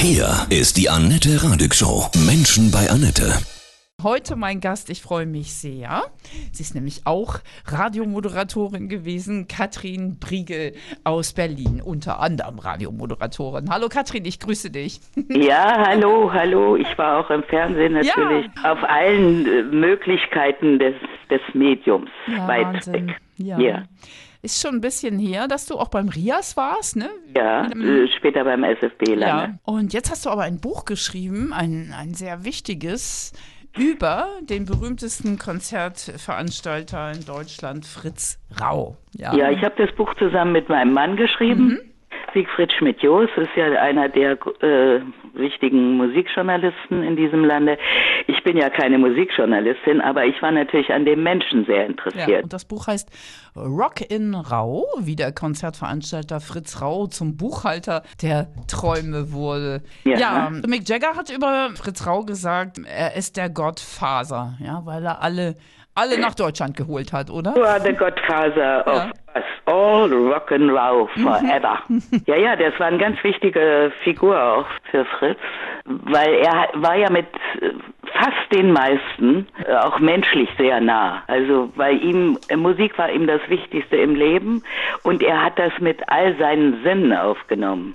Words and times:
Hier 0.00 0.46
ist 0.48 0.76
die 0.76 0.88
Annette 0.88 1.42
Radig 1.42 1.74
Show. 1.74 2.06
Menschen 2.24 2.70
bei 2.70 2.88
Annette. 2.88 3.32
Heute 4.00 4.36
mein 4.36 4.60
Gast, 4.60 4.90
ich 4.90 5.02
freue 5.02 5.26
mich 5.26 5.52
sehr. 5.52 6.04
Sie 6.52 6.62
ist 6.62 6.76
nämlich 6.76 7.00
auch 7.04 7.40
Radiomoderatorin 7.66 8.88
gewesen, 8.88 9.48
Katrin 9.48 10.20
Briegel 10.20 10.74
aus 11.02 11.32
Berlin, 11.32 11.82
unter 11.84 12.20
anderem 12.20 12.60
Radiomoderatorin. 12.60 13.70
Hallo 13.70 13.88
Katrin, 13.88 14.24
ich 14.24 14.38
grüße 14.38 14.70
dich. 14.70 15.00
Ja, 15.30 15.84
hallo, 15.88 16.32
hallo. 16.32 16.76
Ich 16.76 16.96
war 16.96 17.18
auch 17.18 17.30
im 17.30 17.42
Fernsehen 17.42 17.94
natürlich 17.94 18.48
ja. 18.62 18.72
auf 18.72 18.84
allen 18.84 19.46
äh, 19.46 19.62
Möglichkeiten 19.64 20.78
des, 20.78 20.94
des 21.28 21.40
Mediums 21.54 22.10
ja, 22.28 22.46
weit 22.46 22.66
Wahnsinn. 22.66 23.08
weg. 23.08 23.16
Ja. 23.36 23.58
Ja. 23.58 23.82
Ist 24.40 24.60
schon 24.62 24.76
ein 24.76 24.80
bisschen 24.80 25.18
her, 25.18 25.48
dass 25.48 25.66
du 25.66 25.76
auch 25.78 25.88
beim 25.88 26.08
Rias 26.08 26.56
warst, 26.56 26.96
ne? 26.96 27.10
Ja, 27.36 27.66
äh, 27.66 28.06
später 28.16 28.44
beim 28.44 28.62
SFB 28.62 29.10
Ja. 29.10 29.16
lange. 29.16 29.58
Und 29.64 29.92
jetzt 29.92 30.10
hast 30.10 30.26
du 30.26 30.30
aber 30.30 30.42
ein 30.42 30.60
Buch 30.60 30.84
geschrieben, 30.84 31.52
ein, 31.52 31.92
ein 31.96 32.14
sehr 32.14 32.44
wichtiges, 32.44 33.32
über 33.76 34.28
den 34.42 34.64
berühmtesten 34.64 35.38
Konzertveranstalter 35.38 37.12
in 37.12 37.24
Deutschland, 37.24 37.84
Fritz 37.86 38.38
Rau. 38.60 38.96
Ja, 39.16 39.34
Ja, 39.34 39.50
ich 39.50 39.62
habe 39.62 39.74
das 39.76 39.94
Buch 39.94 40.14
zusammen 40.14 40.52
mit 40.52 40.68
meinem 40.68 40.92
Mann 40.92 41.16
geschrieben. 41.16 41.78
Siegfried 42.34 42.72
Schmidt-Joos 42.72 43.30
ist 43.36 43.50
ja 43.56 43.66
einer 43.80 44.08
der 44.08 44.32
äh, 44.62 45.00
wichtigen 45.34 45.96
Musikjournalisten 45.96 47.02
in 47.02 47.16
diesem 47.16 47.44
Lande. 47.44 47.78
Ich 48.26 48.42
bin 48.44 48.56
ja 48.56 48.70
keine 48.70 48.98
Musikjournalistin, 48.98 50.00
aber 50.00 50.24
ich 50.24 50.40
war 50.42 50.50
natürlich 50.50 50.92
an 50.92 51.04
dem 51.04 51.22
Menschen 51.22 51.64
sehr 51.64 51.82
Ja, 51.82 51.86
interessiert. 51.86 52.44
und 52.44 52.52
das 52.52 52.64
Buch 52.64 52.86
heißt 52.86 53.08
Rock 53.56 54.02
in 54.10 54.34
Rau, 54.34 54.84
wie 55.00 55.16
der 55.16 55.32
Konzertveranstalter 55.32 56.40
Fritz 56.40 56.80
Rau 56.80 57.06
zum 57.06 57.36
Buchhalter 57.36 58.02
der 58.22 58.48
Träume 58.68 59.32
wurde. 59.32 59.82
Ja. 60.04 60.18
Ja. 60.18 60.50
Mick 60.66 60.88
Jagger 60.88 61.16
hat 61.16 61.30
über 61.30 61.70
Fritz 61.74 62.06
Rau 62.06 62.22
gesagt, 62.24 62.78
er 62.86 63.16
ist 63.16 63.36
der 63.36 63.48
Gottfaser, 63.50 64.54
ja, 64.64 64.82
weil 64.84 65.04
er 65.04 65.22
alle, 65.22 65.56
alle 65.98 66.18
nach 66.20 66.34
Deutschland 66.34 66.76
geholt 66.76 67.12
hat, 67.12 67.30
oder? 67.30 67.52
Du 67.54 67.62
are 67.64 67.80
the 67.80 67.92
Godfather 67.92 68.86
of 68.86 68.94
Ja. 68.94 69.10
us 69.36 69.44
all, 69.66 70.12
rock 70.12 70.50
and 70.52 70.70
roll 70.70 71.08
forever. 71.22 71.78
ja, 72.26 72.36
ja, 72.36 72.56
das 72.56 72.78
war 72.78 72.86
eine 72.86 72.98
ganz 72.98 73.22
wichtige 73.22 73.92
Figur 74.04 74.40
auch 74.42 74.66
für 74.90 75.04
Fritz, 75.04 75.38
weil 75.84 76.34
er 76.34 76.68
war 76.74 76.96
ja 76.96 77.10
mit 77.10 77.26
äh, 77.60 77.70
fast 78.14 78.52
den 78.52 78.72
meisten 78.72 79.46
äh, 79.66 79.74
auch 79.74 79.98
menschlich 79.98 80.48
sehr 80.58 80.80
nah. 80.80 81.22
Also 81.26 81.70
weil 81.76 82.02
ihm 82.02 82.38
äh, 82.48 82.56
Musik 82.56 82.96
war 82.98 83.10
ihm 83.10 83.26
das 83.26 83.40
Wichtigste 83.48 83.96
im 83.96 84.14
Leben 84.14 84.62
und 85.02 85.22
er 85.22 85.42
hat 85.44 85.58
das 85.58 85.72
mit 85.80 86.00
all 86.08 86.36
seinen 86.38 86.82
Sinnen 86.82 87.12
aufgenommen 87.12 87.94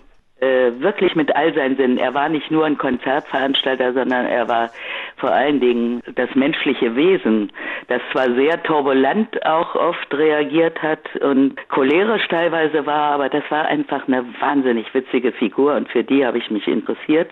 wirklich 0.79 1.15
mit 1.15 1.33
all 1.37 1.53
seinen 1.53 1.77
Sinnen. 1.77 1.97
Er 1.97 2.13
war 2.13 2.27
nicht 2.27 2.51
nur 2.51 2.65
ein 2.65 2.77
Konzertveranstalter, 2.77 3.93
sondern 3.93 4.25
er 4.25 4.49
war 4.49 4.71
vor 5.23 5.31
allen 5.31 5.61
Dingen 5.61 6.01
das 6.15 6.35
menschliche 6.35 6.97
Wesen, 6.97 7.49
das 7.87 8.01
zwar 8.11 8.25
sehr 8.35 8.61
turbulent 8.63 9.45
auch 9.45 9.73
oft 9.73 10.13
reagiert 10.13 10.81
hat 10.81 10.99
und 11.21 11.55
cholerisch 11.69 12.27
teilweise 12.27 12.85
war, 12.85 13.13
aber 13.13 13.29
das 13.29 13.43
war 13.49 13.63
einfach 13.63 14.05
eine 14.05 14.25
wahnsinnig 14.41 14.93
witzige 14.93 15.31
Figur 15.31 15.75
und 15.75 15.87
für 15.87 16.03
die 16.03 16.25
habe 16.25 16.39
ich 16.39 16.51
mich 16.51 16.67
interessiert 16.67 17.31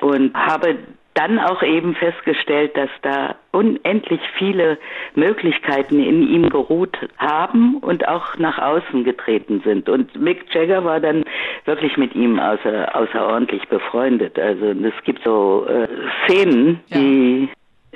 und 0.00 0.36
habe 0.36 0.76
dann 1.16 1.38
auch 1.38 1.62
eben 1.62 1.94
festgestellt, 1.94 2.76
dass 2.76 2.90
da 3.02 3.36
unendlich 3.52 4.20
viele 4.36 4.78
Möglichkeiten 5.14 5.98
in 6.02 6.28
ihm 6.28 6.50
geruht 6.50 6.96
haben 7.16 7.78
und 7.78 8.06
auch 8.06 8.36
nach 8.36 8.58
außen 8.58 9.02
getreten 9.02 9.62
sind. 9.64 9.88
Und 9.88 10.14
Mick 10.20 10.44
Jagger 10.54 10.84
war 10.84 11.00
dann 11.00 11.24
wirklich 11.64 11.96
mit 11.96 12.14
ihm 12.14 12.38
außer, 12.38 12.94
außerordentlich 12.94 13.66
befreundet. 13.68 14.38
Also 14.38 14.66
es 14.66 15.04
gibt 15.04 15.24
so 15.24 15.66
äh, 15.68 15.88
Szenen, 16.24 16.80
Ja. 16.88 16.98
die 16.98 17.48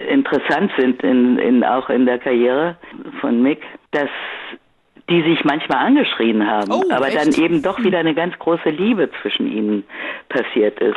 interessant 0.09 0.73
sind 0.79 1.03
in, 1.03 1.39
in 1.39 1.63
auch 1.63 1.91
in 1.91 2.07
der 2.07 2.19
Karriere 2.19 2.77
von 3.21 3.43
Mick, 3.43 3.63
dass 3.91 4.09
die 5.11 5.23
sich 5.23 5.45
manchmal 5.45 5.85
angeschrien 5.85 6.47
haben, 6.49 6.71
Oh, 6.73 6.85
aber 6.91 7.09
echt? 7.09 7.17
dann 7.19 7.45
eben 7.45 7.63
doch 7.63 7.83
wieder 7.83 7.99
eine 7.99 8.15
ganz 8.15 8.39
große 8.39 8.71
Liebe 8.71 9.11
zwischen 9.21 9.51
ihnen 9.53 9.85
passiert 10.29 10.79
ist. 10.81 10.97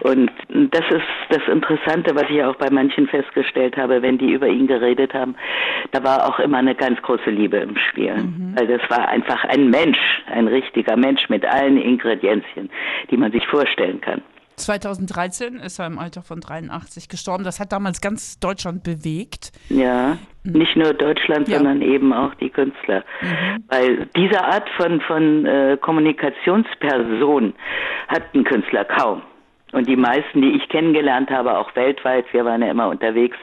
Und 0.00 0.30
das 0.48 0.84
ist 0.90 1.06
das 1.30 1.46
Interessante, 1.48 2.14
was 2.14 2.24
ich 2.28 2.42
auch 2.42 2.56
bei 2.56 2.68
manchen 2.68 3.06
festgestellt 3.06 3.76
habe, 3.76 4.02
wenn 4.02 4.18
die 4.18 4.32
über 4.32 4.48
ihn 4.48 4.66
geredet 4.66 5.14
haben, 5.14 5.36
da 5.92 6.02
war 6.02 6.26
auch 6.28 6.40
immer 6.40 6.58
eine 6.58 6.74
ganz 6.74 7.00
große 7.02 7.30
Liebe 7.30 7.58
im 7.58 7.76
Spiel. 7.76 8.12
Weil 8.56 8.66
das 8.66 8.82
war 8.90 9.08
einfach 9.08 9.44
ein 9.44 9.70
Mensch, 9.70 9.98
ein 10.26 10.48
richtiger 10.48 10.96
Mensch 10.96 11.28
mit 11.28 11.44
allen 11.46 11.76
Ingredienzien, 11.80 12.68
die 13.10 13.16
man 13.16 13.30
sich 13.32 13.46
vorstellen 13.46 14.00
kann. 14.00 14.20
2013 14.56 15.56
ist 15.56 15.78
er 15.78 15.86
im 15.86 15.98
Alter 15.98 16.22
von 16.22 16.40
83 16.40 17.08
gestorben. 17.08 17.44
Das 17.44 17.60
hat 17.60 17.72
damals 17.72 18.00
ganz 18.00 18.38
Deutschland 18.38 18.82
bewegt. 18.84 19.52
Ja, 19.68 20.18
nicht 20.44 20.76
nur 20.76 20.92
Deutschland, 20.94 21.48
Ja. 21.48 21.56
sondern 21.58 21.82
eben 21.82 22.12
auch 22.12 22.34
die 22.34 22.50
Künstler. 22.50 23.04
Weil 23.68 24.06
diese 24.16 24.42
Art 24.44 24.68
von, 24.76 25.00
von 25.00 25.46
äh, 25.46 25.76
Kommunikationsperson 25.80 27.54
hat 28.08 28.22
ein 28.34 28.44
Künstler 28.44 28.84
kaum. 28.84 29.22
Und 29.72 29.88
die 29.88 29.96
meisten, 29.96 30.40
die 30.40 30.52
ich 30.52 30.68
kennengelernt 30.68 31.30
habe, 31.30 31.58
auch 31.58 31.74
weltweit, 31.74 32.26
wir 32.32 32.44
waren 32.44 32.62
ja 32.62 32.70
immer 32.70 32.88
unterwegs 32.88 33.36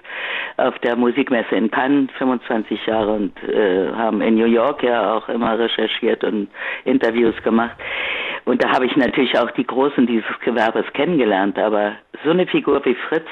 auf 0.55 0.79
der 0.79 0.95
Musikmesse 0.95 1.55
in 1.55 1.69
Cannes, 1.69 2.09
25 2.17 2.85
Jahre 2.85 3.11
und 3.13 3.33
äh, 3.43 3.91
haben 3.91 4.21
in 4.21 4.35
New 4.35 4.45
York 4.45 4.81
ja 4.81 5.13
auch 5.13 5.27
immer 5.27 5.59
recherchiert 5.59 6.23
und 6.23 6.47
Interviews 6.85 7.35
gemacht. 7.43 7.75
Und 8.45 8.63
da 8.63 8.69
habe 8.71 8.85
ich 8.85 8.95
natürlich 8.95 9.37
auch 9.37 9.51
die 9.51 9.65
Großen 9.65 10.07
dieses 10.07 10.39
Gewerbes 10.43 10.85
kennengelernt, 10.93 11.57
aber 11.59 11.93
so 12.23 12.31
eine 12.31 12.47
Figur 12.47 12.83
wie 12.85 12.95
Fritz 13.07 13.27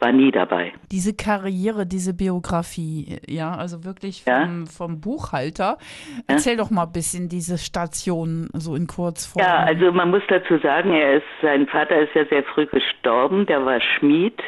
war 0.00 0.10
nie 0.12 0.30
dabei. 0.32 0.72
Diese 0.90 1.14
Karriere, 1.14 1.86
diese 1.86 2.14
Biografie, 2.14 3.18
ja, 3.28 3.52
also 3.54 3.84
wirklich 3.84 4.24
Ja. 4.26 4.42
vom, 4.42 4.66
vom 4.66 5.00
Buchhalter. 5.00 5.78
Erzähl 6.26 6.56
doch 6.56 6.70
mal 6.70 6.84
ein 6.84 6.92
bisschen 6.92 7.28
diese 7.28 7.58
Station 7.58 8.48
so 8.52 8.74
in 8.74 8.86
Kurzform. 8.86 9.44
Ja, 9.44 9.58
also 9.58 9.92
man 9.92 10.10
muss 10.10 10.22
dazu 10.28 10.58
sagen, 10.58 10.92
er 10.92 11.18
ist, 11.18 11.26
sein 11.42 11.66
Vater 11.68 12.00
ist 12.00 12.14
ja 12.14 12.24
sehr 12.26 12.42
früh 12.44 12.66
gestorben, 12.66 13.46
der 13.46 13.64
war 13.64 13.80
Schmied. 13.80 14.40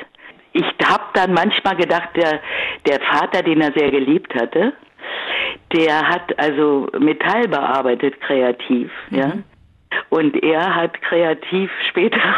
Ich 0.53 0.65
habe 0.85 1.05
dann 1.15 1.33
manchmal 1.35 1.77
gedacht, 1.77 2.09
der, 2.17 2.41
der 2.87 3.01
Vater, 3.01 3.43
den 3.43 3.61
er 3.61 3.73
sehr 3.73 3.91
geliebt 3.91 4.35
hatte, 4.35 4.73
der 5.73 6.09
hat 6.09 6.39
also 6.39 6.89
Metall 6.99 7.47
bearbeitet, 7.49 8.21
kreativ, 8.21 8.91
ja. 9.11 9.33
Und 10.11 10.43
er 10.43 10.75
hat 10.75 11.01
kreativ 11.03 11.71
später 11.89 12.19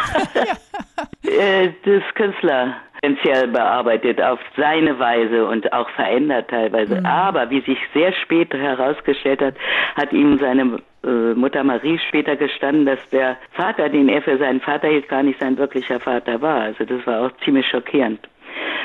äh, 1.23 1.71
das 1.84 2.03
Künstlerpotenzial 2.15 3.49
bearbeitet 3.49 4.21
auf 4.21 4.39
seine 4.56 4.99
Weise 4.99 5.47
und 5.47 5.73
auch 5.73 5.89
verändert 5.91 6.49
teilweise. 6.49 7.05
Aber 7.05 7.51
wie 7.51 7.61
sich 7.61 7.79
sehr 7.95 8.12
spät 8.12 8.53
herausgestellt 8.53 9.41
hat, 9.41 9.55
hat 9.97 10.12
ihm 10.12 10.39
seine 10.39 10.81
äh, 11.05 11.34
Mutter 11.34 11.62
Marie 11.62 11.99
später 12.09 12.37
gestanden, 12.37 12.87
dass 12.87 12.99
der 13.11 13.37
Vater, 13.53 13.89
den 13.89 14.09
er 14.09 14.23
für 14.23 14.39
seinen 14.39 14.61
Vater 14.61 14.89
hielt, 14.89 15.09
gar 15.09 15.23
nicht 15.23 15.39
sein 15.41 15.56
wirklicher 15.56 16.00
Vater 16.00 16.41
war. 16.41 16.62
Also 16.62 16.85
das 16.85 17.06
war 17.06 17.27
auch 17.27 17.31
ziemlich 17.45 17.67
schockierend. 17.67 18.21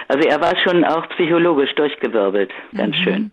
Also 0.07 0.27
er 0.27 0.39
war 0.41 0.55
schon 0.57 0.83
auch 0.83 1.07
psychologisch 1.09 1.73
durchgewirbelt, 1.75 2.51
ganz 2.75 2.95
schön. 2.97 3.31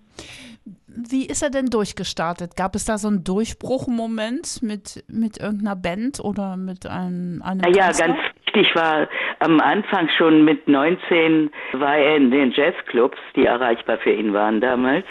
Wie 1.09 1.27
ist 1.27 1.43
er 1.43 1.51
denn 1.51 1.67
durchgestartet? 1.67 2.57
Gab 2.57 2.75
es 2.75 2.85
da 2.85 2.99
so 2.99 3.09
einen 3.09 3.25
Durchbruchmoment 3.25 4.63
mit, 4.63 5.05
mit 5.09 5.39
irgendeiner 5.39 5.77
Band 5.77 6.21
oder 6.21 6.57
mit 6.57 6.87
einem, 6.87 7.43
einem 7.43 7.61
Na 7.63 7.69
ja, 7.69 7.87
Künstler? 7.87 8.07
ganz 8.09 8.19
wichtig 8.47 8.75
war 8.75 9.09
am 9.39 9.61
Anfang 9.61 10.09
schon 10.17 10.45
mit 10.45 10.69
19 10.69 11.51
war 11.73 11.97
er 11.97 12.17
in 12.17 12.31
den 12.31 12.53
Jazzclubs, 12.53 13.19
die 13.37 13.47
erreichbar 13.47 13.99
für 13.99 14.13
ihn 14.13 14.35
waren 14.35 14.61
damals. 14.61 15.07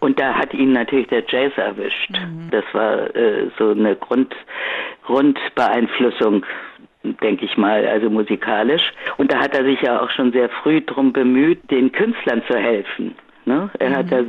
Und 0.00 0.18
da 0.18 0.34
hat 0.34 0.54
ihn 0.54 0.72
natürlich 0.72 1.08
der 1.08 1.24
Jazz 1.28 1.52
erwischt. 1.56 2.10
Das 2.50 2.64
war 2.72 3.14
äh, 3.14 3.50
so 3.58 3.70
eine 3.70 3.96
Grund, 3.96 4.34
Grundbeeinflussung 5.04 6.46
denke 7.22 7.44
ich 7.44 7.56
mal, 7.56 7.86
also 7.86 8.10
musikalisch. 8.10 8.92
Und 9.16 9.32
da 9.32 9.38
hat 9.38 9.54
er 9.54 9.64
sich 9.64 9.80
ja 9.82 10.00
auch 10.00 10.10
schon 10.10 10.32
sehr 10.32 10.48
früh 10.48 10.80
drum 10.80 11.12
bemüht, 11.12 11.70
den 11.70 11.92
Künstlern 11.92 12.42
zu 12.46 12.56
helfen. 12.56 13.14
Ne? 13.44 13.70
Er 13.78 13.96
hat 13.96 14.10
ja 14.10 14.24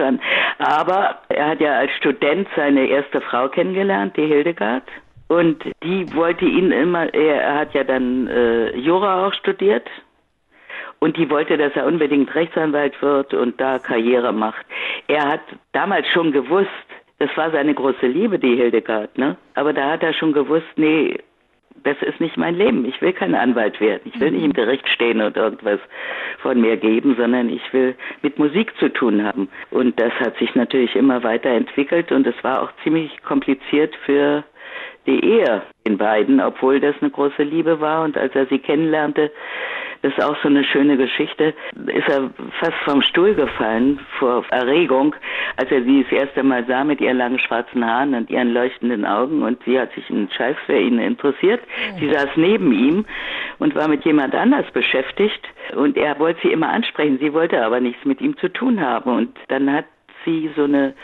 schon, 0.00 0.20
aber 0.58 1.18
er 1.28 1.48
hat 1.50 1.60
ja 1.60 1.78
als 1.78 1.92
Student 1.92 2.48
seine 2.56 2.86
erste 2.86 3.20
Frau 3.20 3.48
kennengelernt, 3.48 4.16
die 4.16 4.26
Hildegard. 4.26 4.84
Und 5.28 5.62
die 5.84 6.12
wollte 6.14 6.44
ihn 6.44 6.72
immer, 6.72 7.12
er, 7.14 7.42
er 7.42 7.54
hat 7.60 7.74
ja 7.74 7.84
dann 7.84 8.26
äh, 8.26 8.76
Jura 8.76 9.26
auch 9.26 9.34
studiert. 9.34 9.88
Und 10.98 11.16
die 11.16 11.30
wollte, 11.30 11.56
dass 11.56 11.72
er 11.74 11.86
unbedingt 11.86 12.34
Rechtsanwalt 12.34 13.00
wird 13.00 13.32
und 13.32 13.58
da 13.60 13.78
Karriere 13.78 14.32
macht. 14.32 14.66
Er 15.06 15.26
hat 15.26 15.40
damals 15.72 16.06
schon 16.08 16.32
gewusst, 16.32 16.68
das 17.18 17.30
war 17.36 17.50
seine 17.50 17.74
große 17.74 18.06
Liebe, 18.06 18.38
die 18.38 18.56
Hildegard, 18.56 19.16
ne? 19.16 19.36
Aber 19.54 19.72
da 19.72 19.92
hat 19.92 20.02
er 20.02 20.12
schon 20.12 20.32
gewusst, 20.32 20.66
nee, 20.76 21.18
das 21.84 21.96
ist 22.02 22.20
nicht 22.20 22.36
mein 22.36 22.54
Leben. 22.54 22.84
Ich 22.84 23.00
will 23.00 23.12
kein 23.12 23.34
Anwalt 23.34 23.80
werden. 23.80 24.02
Ich 24.04 24.20
will 24.20 24.32
nicht 24.32 24.44
im 24.44 24.52
Gericht 24.52 24.88
stehen 24.88 25.20
und 25.20 25.36
irgendwas 25.36 25.80
von 26.38 26.60
mir 26.60 26.76
geben, 26.76 27.16
sondern 27.16 27.48
ich 27.48 27.72
will 27.72 27.94
mit 28.22 28.38
Musik 28.38 28.76
zu 28.78 28.92
tun 28.92 29.24
haben. 29.24 29.48
Und 29.70 29.98
das 29.98 30.12
hat 30.14 30.36
sich 30.38 30.54
natürlich 30.54 30.94
immer 30.96 31.22
weiterentwickelt 31.22 32.12
und 32.12 32.26
es 32.26 32.42
war 32.42 32.62
auch 32.62 32.72
ziemlich 32.82 33.22
kompliziert 33.22 33.94
für 34.04 34.44
die 35.06 35.24
Ehe 35.24 35.62
den 35.86 35.98
beiden, 35.98 36.40
obwohl 36.40 36.80
das 36.80 36.94
eine 37.00 37.10
große 37.10 37.42
Liebe 37.42 37.80
war. 37.80 38.04
Und 38.04 38.16
als 38.16 38.34
er 38.34 38.46
sie 38.46 38.58
kennenlernte, 38.58 39.30
das 40.02 40.12
ist 40.12 40.24
auch 40.24 40.36
so 40.42 40.48
eine 40.48 40.64
schöne 40.64 40.96
Geschichte, 40.96 41.52
ist 41.86 42.08
er 42.08 42.30
fast 42.58 42.76
vom 42.84 43.02
Stuhl 43.02 43.34
gefallen 43.34 44.00
vor 44.18 44.44
Erregung, 44.50 45.14
als 45.56 45.70
er 45.70 45.82
sie 45.82 46.04
das 46.04 46.12
erste 46.12 46.42
Mal 46.42 46.64
sah 46.66 46.84
mit 46.84 47.02
ihren 47.02 47.18
langen 47.18 47.38
schwarzen 47.38 47.84
Haaren 47.84 48.14
und 48.14 48.30
ihren 48.30 48.54
leuchtenden 48.54 49.04
Augen. 49.04 49.42
Und 49.42 49.62
sie 49.64 49.78
hat 49.78 49.92
sich 49.92 50.08
einen 50.08 50.30
Scheiß 50.30 50.56
für 50.64 50.78
ihn 50.78 50.98
interessiert. 50.98 51.60
Sie 51.98 52.10
saß 52.10 52.30
neben 52.36 52.72
ihm 52.72 53.04
und 53.58 53.74
war 53.74 53.88
mit 53.88 54.04
jemand 54.04 54.34
anders 54.34 54.70
beschäftigt. 54.72 55.46
Und 55.76 55.98
er 55.98 56.18
wollte 56.18 56.40
sie 56.42 56.52
immer 56.52 56.70
ansprechen. 56.70 57.18
Sie 57.20 57.34
wollte 57.34 57.62
aber 57.62 57.80
nichts 57.80 58.04
mit 58.06 58.22
ihm 58.22 58.36
zu 58.38 58.48
tun 58.48 58.80
haben. 58.80 59.14
Und 59.14 59.38
dann 59.48 59.70
hat 59.70 59.84
sie 60.24 60.50
so 60.56 60.64
eine 60.64 60.94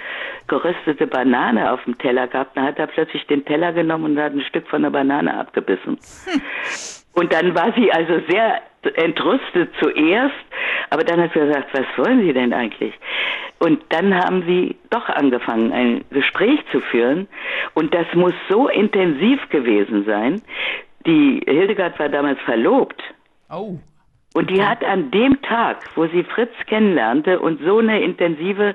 geröstete 0.49 1.07
Banane 1.07 1.73
auf 1.73 1.83
dem 1.85 1.99
Teller 1.99 2.27
gehabt. 2.29 2.57
Dann 2.57 2.65
hat 2.65 2.79
er 2.79 2.87
plötzlich 2.87 3.27
den 3.27 3.45
Teller 3.45 3.73
genommen 3.73 4.05
und 4.05 4.19
hat 4.19 4.33
ein 4.33 4.43
Stück 4.43 4.67
von 4.69 4.83
der 4.83 4.91
Banane 4.91 5.35
abgebissen. 5.35 5.99
Hm. 6.25 6.41
Und 7.15 7.33
dann 7.33 7.55
war 7.55 7.73
sie 7.75 7.91
also 7.93 8.21
sehr 8.29 8.61
entrüstet 8.95 9.71
zuerst, 9.81 10.35
aber 10.91 11.03
dann 11.03 11.21
hat 11.21 11.33
sie 11.33 11.41
gesagt, 11.41 11.69
was 11.73 11.87
wollen 11.97 12.21
Sie 12.21 12.33
denn 12.33 12.53
eigentlich? 12.53 12.95
Und 13.59 13.83
dann 13.89 14.15
haben 14.15 14.45
sie 14.47 14.77
doch 14.91 15.09
angefangen, 15.09 15.73
ein 15.73 16.05
Gespräch 16.11 16.61
zu 16.71 16.81
führen. 16.81 17.27
Und 17.75 17.95
das 17.95 18.07
muss 18.15 18.35
so 18.51 18.69
intensiv 18.69 19.49
gewesen 19.49 20.05
sein. 20.05 20.43
Die 21.07 21.41
Hildegard 21.47 21.99
war 21.99 22.09
damals 22.09 22.39
verlobt. 22.41 23.03
Oh. 23.51 23.79
Und 24.37 24.51
die 24.51 24.63
hat 24.63 24.85
an 24.85 25.11
dem 25.11 25.41
Tag, 25.41 25.79
wo 25.95 26.07
sie 26.09 26.23
Fritz 26.23 26.53
kennenlernte 26.67 27.41
und 27.41 27.59
so 27.63 27.79
eine 27.79 28.03
intensive, 28.03 28.75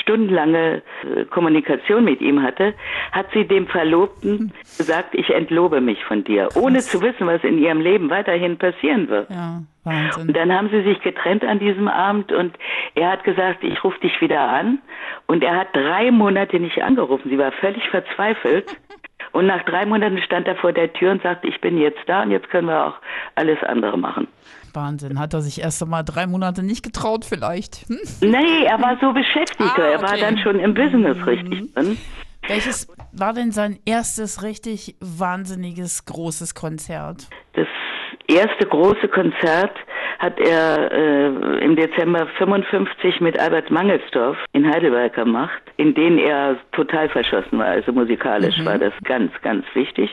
stundenlange 0.00 0.80
äh, 1.04 1.26
Kommunikation 1.26 2.04
mit 2.04 2.22
ihm 2.22 2.42
hatte, 2.42 2.72
hat 3.12 3.26
sie 3.34 3.46
dem 3.46 3.66
Verlobten 3.66 4.54
gesagt, 4.78 5.14
ich 5.14 5.28
entlobe 5.28 5.82
mich 5.82 6.02
von 6.04 6.24
dir, 6.24 6.48
ohne 6.54 6.78
zu 6.78 7.02
wissen, 7.02 7.26
was 7.26 7.44
in 7.44 7.58
ihrem 7.58 7.82
Leben 7.82 8.08
weiterhin 8.08 8.56
passieren 8.56 9.10
wird. 9.10 9.28
Ja. 9.28 9.60
Und 10.18 10.34
dann 10.34 10.50
haben 10.50 10.70
sie 10.70 10.80
sich 10.80 10.98
getrennt 11.02 11.44
an 11.44 11.58
diesem 11.58 11.88
Abend 11.88 12.32
und 12.32 12.56
er 12.94 13.10
hat 13.10 13.22
gesagt, 13.24 13.64
ich 13.64 13.84
rufe 13.84 14.00
dich 14.00 14.18
wieder 14.22 14.40
an. 14.40 14.78
Und 15.26 15.44
er 15.44 15.56
hat 15.58 15.74
drei 15.74 16.10
Monate 16.10 16.58
nicht 16.58 16.82
angerufen. 16.82 17.28
Sie 17.28 17.38
war 17.38 17.52
völlig 17.52 17.86
verzweifelt. 17.90 18.78
Und 19.32 19.46
nach 19.46 19.62
drei 19.64 19.86
Monaten 19.86 20.20
stand 20.20 20.46
er 20.46 20.56
vor 20.56 20.72
der 20.72 20.92
Tür 20.92 21.12
und 21.12 21.22
sagte, 21.22 21.48
ich 21.48 21.58
bin 21.62 21.78
jetzt 21.78 22.00
da 22.06 22.22
und 22.22 22.32
jetzt 22.32 22.50
können 22.50 22.68
wir 22.68 22.86
auch 22.86 22.96
alles 23.34 23.62
andere 23.62 23.96
machen. 23.96 24.28
Wahnsinn. 24.74 25.18
Hat 25.18 25.34
er 25.34 25.40
sich 25.40 25.60
erst 25.60 25.82
einmal 25.82 26.04
drei 26.04 26.26
Monate 26.26 26.62
nicht 26.62 26.82
getraut, 26.82 27.24
vielleicht? 27.24 27.86
Hm? 27.88 27.98
Nee, 28.20 28.64
er 28.64 28.80
war 28.80 28.96
so 29.00 29.12
beschäftigt. 29.12 29.60
Ah, 29.60 29.72
okay. 29.72 29.92
Er 29.92 30.02
war 30.02 30.16
dann 30.16 30.38
schon 30.38 30.58
im 30.58 30.74
Business 30.74 31.16
mhm. 31.18 31.24
richtig 31.24 31.74
drin. 31.74 31.98
Welches 32.48 32.88
war 33.12 33.32
denn 33.32 33.52
sein 33.52 33.78
erstes 33.84 34.42
richtig 34.42 34.96
wahnsinniges 35.00 36.04
großes 36.06 36.54
Konzert? 36.54 37.28
Das 37.54 37.68
erste 38.26 38.66
große 38.66 39.08
Konzert 39.08 39.76
hat 40.18 40.38
er 40.38 40.92
äh, 40.92 41.64
im 41.64 41.74
Dezember 41.76 42.26
55 42.38 43.20
mit 43.20 43.38
Albert 43.38 43.70
Mangelsdorf 43.70 44.36
in 44.52 44.68
Heidelberg 44.68 45.14
gemacht, 45.14 45.62
in 45.76 45.94
den 45.94 46.18
er 46.18 46.56
total 46.72 47.08
verschossen 47.08 47.58
war. 47.58 47.66
Also 47.66 47.92
musikalisch 47.92 48.56
mhm. 48.58 48.66
war 48.66 48.78
das 48.78 48.92
ganz, 49.04 49.32
ganz 49.42 49.64
wichtig. 49.74 50.10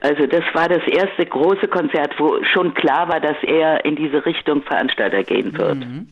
Also 0.00 0.26
das 0.26 0.44
war 0.52 0.68
das 0.68 0.86
erste 0.86 1.26
große 1.26 1.66
Konzert, 1.68 2.14
wo 2.18 2.42
schon 2.44 2.74
klar 2.74 3.08
war, 3.08 3.20
dass 3.20 3.36
er 3.42 3.84
in 3.84 3.96
diese 3.96 4.24
Richtung 4.24 4.62
Veranstalter 4.62 5.24
gehen 5.24 5.56
wird. 5.56 5.78
Mhm. 5.78 6.08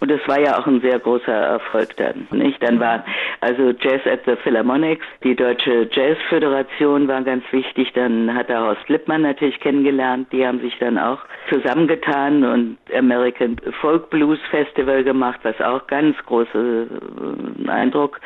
Und 0.00 0.10
das 0.10 0.20
war 0.26 0.40
ja 0.40 0.58
auch 0.58 0.66
ein 0.66 0.80
sehr 0.80 0.98
großer 0.98 1.32
Erfolg 1.32 1.96
dann, 1.96 2.26
nicht? 2.30 2.62
Dann 2.62 2.80
war 2.80 3.04
also 3.40 3.72
Jazz 3.80 4.00
at 4.06 4.20
the 4.26 4.36
Philharmonics, 4.42 5.04
die 5.22 5.34
Deutsche 5.34 5.88
Jazzföderation 5.92 7.08
war 7.08 7.22
ganz 7.22 7.44
wichtig. 7.50 7.92
Dann 7.94 8.34
hat 8.34 8.48
er 8.48 8.62
Horst 8.62 8.88
Lippmann 8.88 9.22
natürlich 9.22 9.60
kennengelernt. 9.60 10.28
Die 10.32 10.46
haben 10.46 10.60
sich 10.60 10.76
dann 10.78 10.98
auch 10.98 11.18
zusammengetan 11.50 12.44
und 12.44 12.78
American 12.96 13.56
Folk 13.80 14.10
Blues 14.10 14.38
Festival 14.50 15.04
gemacht, 15.04 15.40
was 15.42 15.60
auch 15.60 15.86
ganz 15.86 16.16
großen 16.26 17.66
äh, 17.66 17.70
Eindruck 17.70 18.20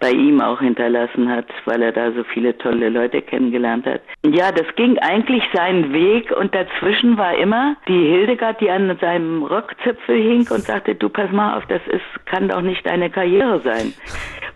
bei 0.00 0.10
ihm 0.10 0.40
auch 0.40 0.60
hinterlassen 0.60 1.28
hat, 1.28 1.46
weil 1.64 1.82
er 1.82 1.92
da 1.92 2.12
so 2.12 2.24
viele 2.24 2.56
tolle 2.58 2.88
Leute 2.88 3.22
kennengelernt 3.22 3.86
hat. 3.86 4.02
Ja, 4.24 4.50
das 4.52 4.66
ging 4.76 4.98
eigentlich 4.98 5.42
seinen 5.52 5.92
Weg 5.92 6.30
und 6.32 6.54
dazwischen 6.54 7.16
war 7.16 7.36
immer 7.36 7.76
die 7.88 8.06
Hildegard, 8.08 8.60
die 8.60 8.70
an 8.70 8.96
seinem 9.00 9.44
Rockzipfel 9.44 10.16
hing 10.16 10.46
und 10.50 10.62
sagte, 10.62 10.94
du 11.02 11.08
pass 11.08 11.30
mal 11.30 11.56
auf, 11.56 11.66
das 11.66 11.82
ist, 11.88 12.26
kann 12.26 12.48
doch 12.48 12.62
nicht 12.62 12.86
deine 12.86 13.10
Karriere 13.10 13.60
sein. 13.60 13.94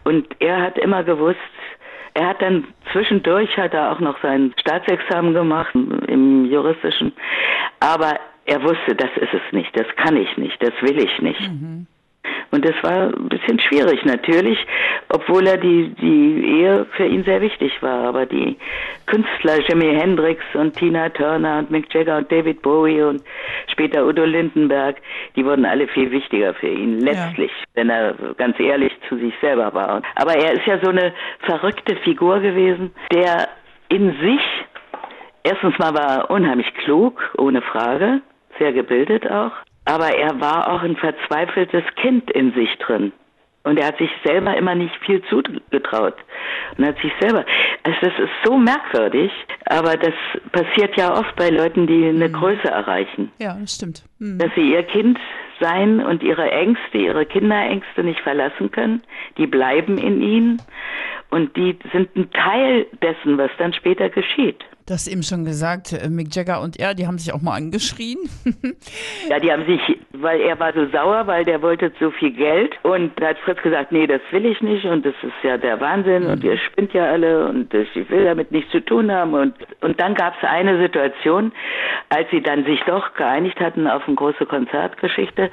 Und 0.05 0.27
er 0.41 0.61
hat 0.63 0.79
immer 0.79 1.05
gewusst, 1.05 1.39
er 2.15 2.29
hat 2.29 2.43
dann 2.43 2.67
zwischendurch 2.93 3.57
hat 3.57 3.75
er 3.75 3.93
auch 3.93 4.01
noch 4.01 4.21
sein 4.23 4.53
Staatsexamen 4.61 5.33
gemacht 5.33 5.75
im 5.75 6.45
juristischen, 6.47 7.13
aber 7.79 8.19
er 8.47 8.63
wusste, 8.63 8.97
das 8.97 9.11
ist 9.17 9.33
es 9.33 9.53
nicht, 9.53 9.71
das 9.79 9.87
kann 9.97 10.17
ich 10.17 10.37
nicht, 10.37 10.61
das 10.61 10.73
will 10.81 10.99
ich 10.99 11.21
nicht. 11.21 11.41
Mhm. 11.41 11.87
Und 12.52 12.64
das 12.64 12.75
war 12.82 13.08
ein 13.08 13.29
bisschen 13.29 13.61
schwierig 13.61 14.05
natürlich, 14.05 14.58
obwohl 15.08 15.47
er 15.47 15.56
die, 15.56 15.94
die 16.00 16.61
Ehe 16.61 16.87
für 16.97 17.06
ihn 17.06 17.23
sehr 17.25 17.41
wichtig 17.41 17.73
war. 17.81 18.08
Aber 18.08 18.26
die 18.26 18.56
Künstler 19.06 19.61
Jimi 19.69 19.94
Hendrix 19.94 20.43
und 20.55 20.76
Tina 20.76 21.08
Turner 21.11 21.58
und 21.61 21.70
Mick 21.70 21.93
Jagger 21.94 22.19
und 22.19 22.31
David 22.31 22.62
Bowie 22.62 23.02
und 23.02 23.23
später 23.69 24.05
Udo 24.05 24.25
Lindenberg, 24.25 24.97
die 25.37 25.44
wurden 25.44 25.64
alle 25.64 25.87
viel 25.88 26.11
wichtiger 26.11 26.55
für 26.55 26.69
ihn, 26.69 27.00
letztlich, 27.00 27.50
ja. 27.50 27.67
wenn 27.75 27.91
er 27.91 28.14
ganz 28.37 28.58
ehrlich 28.58 28.93
zu 29.08 29.17
sich 29.19 29.35
selber 29.41 29.73
war. 29.73 30.02
Aber 30.17 30.35
er 30.35 30.52
ist 30.52 30.67
ja 30.67 30.79
so 30.82 30.91
eine 30.91 31.12
verrückte 31.41 31.97
Figur 31.97 32.41
gewesen, 32.41 32.93
der 33.12 33.49
in 33.88 34.12
sich, 34.20 34.43
erstens 35.44 35.79
mal 35.79 35.94
war 35.94 36.19
er 36.19 36.31
unheimlich 36.31 36.73
klug, 36.75 37.20
ohne 37.38 37.62
Frage, 37.62 38.23
sehr 38.58 38.73
gebildet 38.73 39.31
auch, 39.31 39.52
aber 39.85 40.17
er 40.17 40.41
war 40.41 40.73
auch 40.73 40.82
ein 40.82 40.97
verzweifeltes 40.97 41.85
Kind 41.97 42.31
in 42.31 42.53
sich 42.53 42.77
drin. 42.79 43.12
Und 43.62 43.79
er 43.79 43.88
hat 43.88 43.99
sich 43.99 44.11
selber 44.25 44.56
immer 44.56 44.75
nicht 44.75 44.94
viel 45.05 45.23
zugetraut. 45.25 46.15
Und 46.79 46.87
hat 46.87 46.99
sich 47.00 47.12
selber, 47.21 47.44
also 47.82 47.99
das 48.00 48.19
ist 48.19 48.32
so 48.44 48.56
merkwürdig, 48.56 49.31
aber 49.67 49.97
das 49.97 50.15
passiert 50.53 50.97
ja 50.97 51.12
oft 51.12 51.37
bei 51.37 51.50
Leuten, 51.50 51.87
die 51.87 52.06
eine 52.06 52.29
mhm. 52.29 52.32
Größe 52.32 52.69
erreichen. 52.69 53.31
Ja, 53.38 53.56
das 53.61 53.75
stimmt. 53.75 54.03
Mhm. 54.19 54.38
Dass 54.38 54.50
sie 54.55 54.73
ihr 54.73 54.82
Kind 54.85 55.19
sein 55.61 56.00
und 56.00 56.23
ihre 56.23 56.50
Ängste, 56.50 56.99
ihre 56.99 57.26
Kinderängste 57.26 58.03
nicht 58.03 58.21
verlassen 58.21 58.71
können. 58.71 59.03
Die 59.37 59.47
bleiben 59.47 59.99
in 59.99 60.23
ihnen 60.23 60.62
und 61.31 61.55
die 61.56 61.79
sind 61.93 62.17
ein 62.17 62.31
Teil 62.31 62.87
dessen, 63.03 63.37
was 63.38 63.50
dann 63.59 63.73
später 63.75 64.09
geschieht. 64.09 64.65
Du 64.91 64.95
hast 64.95 65.07
eben 65.07 65.23
schon 65.23 65.45
gesagt, 65.45 65.93
äh, 65.93 66.09
Mick 66.09 66.35
Jagger 66.35 66.61
und 66.61 66.77
er, 66.81 66.95
die 66.95 67.07
haben 67.07 67.17
sich 67.17 67.33
auch 67.33 67.41
mal 67.41 67.55
angeschrien. 67.55 68.19
ja, 69.31 69.38
die 69.38 69.53
haben 69.53 69.64
sich, 69.64 69.81
weil 70.14 70.41
er 70.41 70.59
war 70.59 70.73
so 70.73 70.85
sauer, 70.88 71.29
weil 71.29 71.45
der 71.45 71.62
wollte 71.62 71.93
so 72.00 72.11
viel 72.11 72.33
Geld. 72.33 72.75
Und 72.83 73.12
da 73.21 73.29
hat 73.29 73.38
Fritz 73.38 73.62
gesagt, 73.62 73.93
nee, 73.93 74.09
das 74.09 74.21
will 74.33 74.45
ich 74.45 74.61
nicht. 74.62 74.85
Und 74.87 75.07
das 75.07 75.14
ist 75.23 75.45
ja 75.45 75.59
der 75.59 75.81
Wahnsinn. 75.81 76.25
Mhm. 76.25 76.31
und 76.31 76.43
ihr 76.43 76.59
spinnt 76.59 76.93
ja 76.93 77.05
alle. 77.05 77.47
Und 77.47 77.73
ich 77.73 78.11
will 78.11 78.25
damit 78.25 78.50
nichts 78.50 78.73
zu 78.73 78.85
tun 78.85 79.12
haben. 79.12 79.33
Und, 79.35 79.55
und 79.81 80.00
dann 80.00 80.17
gab 80.17 80.35
es 80.37 80.49
eine 80.49 80.83
Situation, 80.83 81.53
als 82.09 82.29
sie 82.33 82.43
dann 82.43 82.64
sich 82.64 82.81
doch 82.88 83.14
geeinigt 83.14 83.61
hatten 83.61 83.87
auf 83.87 84.03
eine 84.09 84.17
große 84.17 84.45
Konzertgeschichte, 84.45 85.53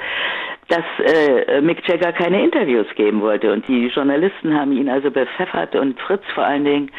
dass 0.70 0.84
äh, 1.00 1.62
Mick 1.62 1.88
Jagger 1.88 2.12
keine 2.12 2.44
Interviews 2.44 2.88
geben 2.96 3.22
wollte 3.22 3.54
und 3.54 3.68
die 3.68 3.88
Journalisten 3.88 4.54
haben 4.54 4.72
ihn 4.74 4.90
also 4.90 5.12
bepfeffert 5.12 5.76
und 5.76 6.00
Fritz 6.00 6.24
vor 6.34 6.44
allen 6.44 6.66
Dingen 6.66 6.92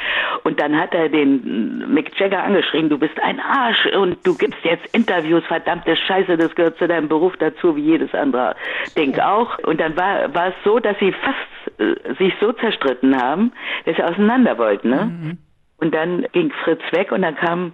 und 0.44 0.60
dann 0.60 0.78
hat 0.78 0.94
er 0.94 1.08
den 1.08 1.92
Mick 1.92 2.18
Jagger 2.18 2.42
angeschrien, 2.42 2.88
du 2.88 2.98
bist 2.98 3.20
ein 3.20 3.40
Arsch 3.40 3.86
und 3.94 4.16
du 4.26 4.36
gibst 4.36 4.64
jetzt 4.64 4.86
Interviews, 4.94 5.44
verdammte 5.46 5.96
Scheiße, 5.96 6.36
das 6.36 6.54
gehört 6.54 6.78
zu 6.78 6.88
deinem 6.88 7.08
Beruf 7.08 7.36
dazu, 7.38 7.76
wie 7.76 7.82
jedes 7.82 8.14
andere 8.14 8.56
Ding 8.96 9.18
auch. 9.18 9.58
Und 9.58 9.80
dann 9.80 9.96
war, 9.96 10.32
war 10.34 10.48
es 10.48 10.54
so, 10.64 10.78
dass 10.78 10.98
sie 10.98 11.12
fast 11.12 11.80
äh, 11.80 12.14
sich 12.14 12.34
so 12.40 12.52
zerstritten 12.52 13.20
haben, 13.20 13.52
dass 13.84 13.96
sie 13.96 14.02
auseinander 14.02 14.58
wollten. 14.58 14.90
Ne? 14.90 15.04
Mhm. 15.04 15.38
Und 15.80 15.94
dann 15.94 16.26
ging 16.32 16.50
Fritz 16.64 16.82
weg 16.90 17.12
und 17.12 17.22
dann 17.22 17.36
kam 17.36 17.72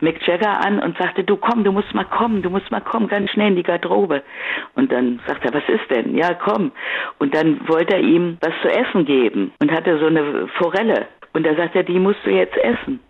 Mick 0.00 0.26
Jagger 0.26 0.64
an 0.64 0.78
und 0.80 0.96
sagte, 0.98 1.24
du 1.24 1.36
komm, 1.36 1.64
du 1.64 1.72
musst 1.72 1.92
mal 1.94 2.04
kommen, 2.04 2.42
du 2.42 2.50
musst 2.50 2.70
mal 2.70 2.80
kommen, 2.80 3.08
ganz 3.08 3.30
schnell 3.30 3.48
in 3.48 3.56
die 3.56 3.62
Garderobe. 3.62 4.22
Und 4.74 4.92
dann 4.92 5.20
sagte 5.26 5.48
er, 5.48 5.54
was 5.54 5.68
ist 5.68 5.90
denn? 5.90 6.16
Ja, 6.16 6.34
komm. 6.34 6.72
Und 7.18 7.34
dann 7.34 7.66
wollte 7.68 7.94
er 7.94 8.00
ihm 8.00 8.38
was 8.40 8.52
zu 8.62 8.68
essen 8.68 9.04
geben 9.04 9.52
und 9.60 9.70
hatte 9.72 9.98
so 9.98 10.06
eine 10.06 10.48
Forelle. 10.58 11.06
Und 11.32 11.44
da 11.44 11.54
sagt 11.54 11.74
er, 11.74 11.82
die 11.82 11.98
musst 11.98 12.20
du 12.24 12.30
jetzt 12.30 12.56
essen. 12.56 13.00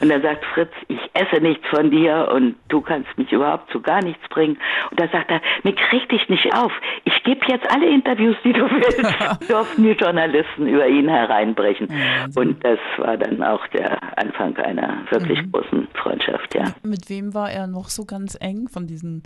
Und 0.00 0.08
dann 0.08 0.22
sagt 0.22 0.44
Fritz, 0.54 0.72
ich 0.88 1.00
esse 1.14 1.40
nichts 1.40 1.66
von 1.68 1.90
dir 1.90 2.28
und 2.34 2.56
du 2.68 2.80
kannst 2.80 3.16
mich 3.16 3.30
überhaupt 3.32 3.70
zu 3.70 3.80
gar 3.80 4.02
nichts 4.02 4.26
bringen. 4.28 4.58
Und 4.90 5.00
dann 5.00 5.08
sagt 5.10 5.30
er, 5.30 5.40
mir 5.62 5.74
krieg 5.74 6.08
dich 6.08 6.28
nicht 6.28 6.54
auf. 6.54 6.72
Ich 7.04 7.22
gebe 7.24 7.40
jetzt 7.46 7.70
alle 7.70 7.88
Interviews, 7.88 8.36
die 8.44 8.52
du 8.52 8.68
willst. 8.70 9.50
durften 9.50 9.84
die 9.84 9.92
Journalisten 9.92 10.66
über 10.66 10.86
ihn 10.86 11.08
hereinbrechen. 11.08 11.88
Ja, 11.90 12.40
und 12.40 12.64
das 12.64 12.78
war 12.98 13.16
dann 13.16 13.42
auch 13.42 13.66
der 13.68 13.98
Anfang 14.18 14.56
einer 14.56 14.98
wirklich 15.10 15.42
mhm. 15.42 15.52
großen 15.52 15.88
Freundschaft, 15.94 16.54
ja. 16.54 16.64
Mit 16.82 17.08
wem 17.08 17.34
war 17.34 17.50
er 17.50 17.66
noch 17.66 17.88
so 17.88 18.04
ganz 18.04 18.36
eng 18.40 18.68
von 18.68 18.86
diesen 18.86 19.22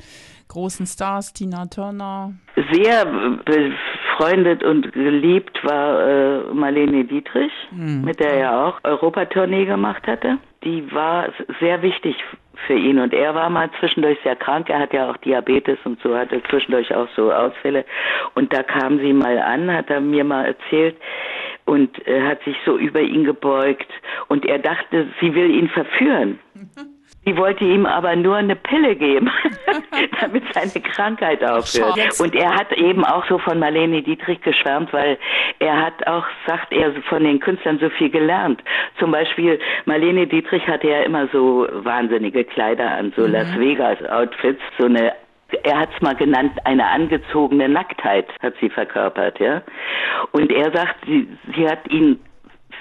großen 0.48 0.86
Stars, 0.86 1.32
Tina 1.32 1.66
Turner? 1.66 2.32
Sehr 2.72 3.06
befreundet 4.18 4.62
und 4.62 4.92
geliebt 4.92 5.64
war 5.64 6.06
äh, 6.06 6.38
Marlene 6.52 7.04
Dietrich, 7.04 7.52
Hm. 7.70 8.04
mit 8.04 8.20
der 8.20 8.32
er 8.32 8.66
auch 8.66 8.78
Europatournee 8.84 9.64
gemacht 9.64 10.06
hatte. 10.06 10.38
Die 10.64 10.92
war 10.92 11.28
sehr 11.60 11.82
wichtig 11.82 12.16
für 12.66 12.74
ihn 12.74 12.98
und 12.98 13.14
er 13.14 13.34
war 13.34 13.48
mal 13.48 13.70
zwischendurch 13.78 14.18
sehr 14.24 14.34
krank. 14.34 14.68
Er 14.68 14.80
hat 14.80 14.92
ja 14.92 15.08
auch 15.10 15.16
Diabetes 15.18 15.78
und 15.84 16.00
so, 16.02 16.16
hatte 16.16 16.42
zwischendurch 16.50 16.92
auch 16.92 17.08
so 17.14 17.32
Ausfälle. 17.32 17.84
Und 18.34 18.52
da 18.52 18.62
kam 18.64 18.98
sie 18.98 19.12
mal 19.12 19.38
an, 19.38 19.72
hat 19.72 19.88
er 19.90 20.00
mir 20.00 20.24
mal 20.24 20.46
erzählt 20.46 20.96
und 21.64 22.06
äh, 22.08 22.22
hat 22.22 22.42
sich 22.42 22.56
so 22.66 22.76
über 22.76 23.00
ihn 23.00 23.24
gebeugt 23.24 23.88
und 24.28 24.44
er 24.44 24.58
dachte, 24.58 25.06
sie 25.20 25.34
will 25.34 25.50
ihn 25.50 25.68
verführen. 25.68 26.40
Sie 27.28 27.36
wollte 27.36 27.62
ihm 27.62 27.84
aber 27.84 28.16
nur 28.16 28.36
eine 28.36 28.56
Pille 28.56 28.96
geben, 28.96 29.30
damit 30.20 30.44
seine 30.54 30.82
Krankheit 30.82 31.44
aufhört. 31.44 32.18
Und 32.20 32.34
er 32.34 32.54
hat 32.54 32.72
eben 32.72 33.04
auch 33.04 33.26
so 33.28 33.36
von 33.36 33.58
Marlene 33.58 34.00
Dietrich 34.00 34.40
geschwärmt, 34.40 34.94
weil 34.94 35.18
er 35.58 35.76
hat 35.76 36.06
auch, 36.06 36.24
sagt 36.46 36.72
er, 36.72 36.90
von 37.02 37.24
den 37.24 37.38
Künstlern 37.38 37.78
so 37.80 37.90
viel 37.90 38.08
gelernt. 38.08 38.62
Zum 38.98 39.10
Beispiel 39.10 39.58
Marlene 39.84 40.26
Dietrich 40.26 40.66
hatte 40.66 40.88
ja 40.88 41.00
immer 41.02 41.28
so 41.28 41.66
wahnsinnige 41.70 42.44
Kleider 42.44 42.92
an, 42.92 43.12
so 43.14 43.26
Las 43.26 43.54
Vegas 43.58 44.02
Outfits, 44.08 44.62
so 44.78 44.86
eine 44.86 45.12
er 45.62 45.80
hat 45.80 45.88
es 45.94 46.02
mal 46.02 46.14
genannt, 46.14 46.52
eine 46.64 46.86
angezogene 46.86 47.70
Nacktheit 47.70 48.26
hat 48.42 48.52
sie 48.60 48.68
verkörpert, 48.68 49.40
ja. 49.40 49.62
Und 50.32 50.52
er 50.52 50.70
sagt, 50.72 50.96
sie, 51.06 51.26
sie 51.56 51.66
hat 51.66 51.90
ihn 51.90 52.20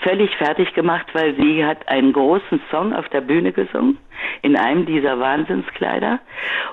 völlig 0.02 0.36
fertig 0.38 0.74
gemacht, 0.74 1.08
weil 1.14 1.36
sie 1.36 1.66
hat 1.66 1.88
einen 1.88 2.14
großen 2.14 2.62
Song 2.72 2.94
auf 2.94 3.08
der 3.10 3.22
Bühne 3.22 3.52
gesungen, 3.52 3.98
in 4.42 4.56
einem 4.56 4.86
dieser 4.86 5.20
Wahnsinnskleider. 5.20 6.20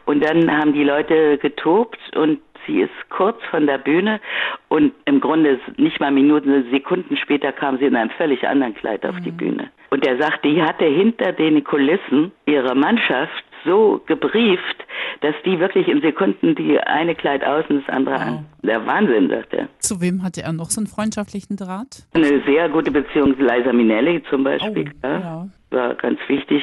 Und 0.05 0.23
dann 0.23 0.51
haben 0.57 0.73
die 0.73 0.85
Leute 0.85 1.39
getobt 1.39 1.99
und 2.17 2.41
sie 2.67 2.81
ist 2.81 3.11
kurz 3.11 3.43
von 3.51 3.67
der 3.67 3.79
Bühne 3.79 4.21
und 4.69 4.93
im 5.05 5.21
Grunde 5.21 5.61
nicht 5.77 6.01
mal 6.01 6.11
Minuten, 6.11 6.71
Sekunden 6.71 7.17
später 7.17 7.53
kam 7.53 7.79
sie 7.79 7.85
in 7.85 7.97
einem 7.97 8.11
völlig 8.11 8.47
anderen 8.47 8.75
Kleid 8.75 9.05
auf 9.07 9.17
die 9.21 9.31
Bühne. 9.31 9.71
Und 9.91 10.07
er 10.07 10.17
sagt, 10.19 10.45
die 10.45 10.63
hatte 10.63 10.87
hinter 10.87 11.33
den 11.33 11.63
Kulissen 11.63 12.33
ihre 12.47 12.75
Mannschaft 12.75 13.45
so 13.65 14.01
gebrieft, 14.07 14.85
dass 15.21 15.35
die 15.45 15.59
wirklich 15.59 15.89
in 15.89 16.01
Sekunden 16.01 16.55
die 16.55 16.79
eine 16.81 17.15
Kleid 17.15 17.45
außen, 17.45 17.83
das 17.85 17.95
andere 17.95 18.17
an. 18.17 18.47
Der 18.63 18.85
Wahnsinn, 18.87 19.29
sagt 19.29 19.55
er. 19.55 19.69
Zu 19.79 20.01
wem 20.01 20.23
hatte 20.23 20.43
er 20.43 20.53
noch 20.53 20.71
so 20.71 20.81
einen 20.81 20.87
freundschaftlichen 20.87 21.57
Draht? 21.57 22.07
Eine 22.15 22.43
sehr 22.45 22.69
gute 22.69 22.91
Beziehung, 22.91 23.35
Liza 23.39 23.73
Minnelli 23.73 24.23
zum 24.31 24.45
Beispiel, 24.45 24.91
Oh, 25.03 25.07
ja, 25.07 25.19
ja. 25.21 25.49
war 25.71 25.95
ganz 25.95 26.19
wichtig. 26.29 26.63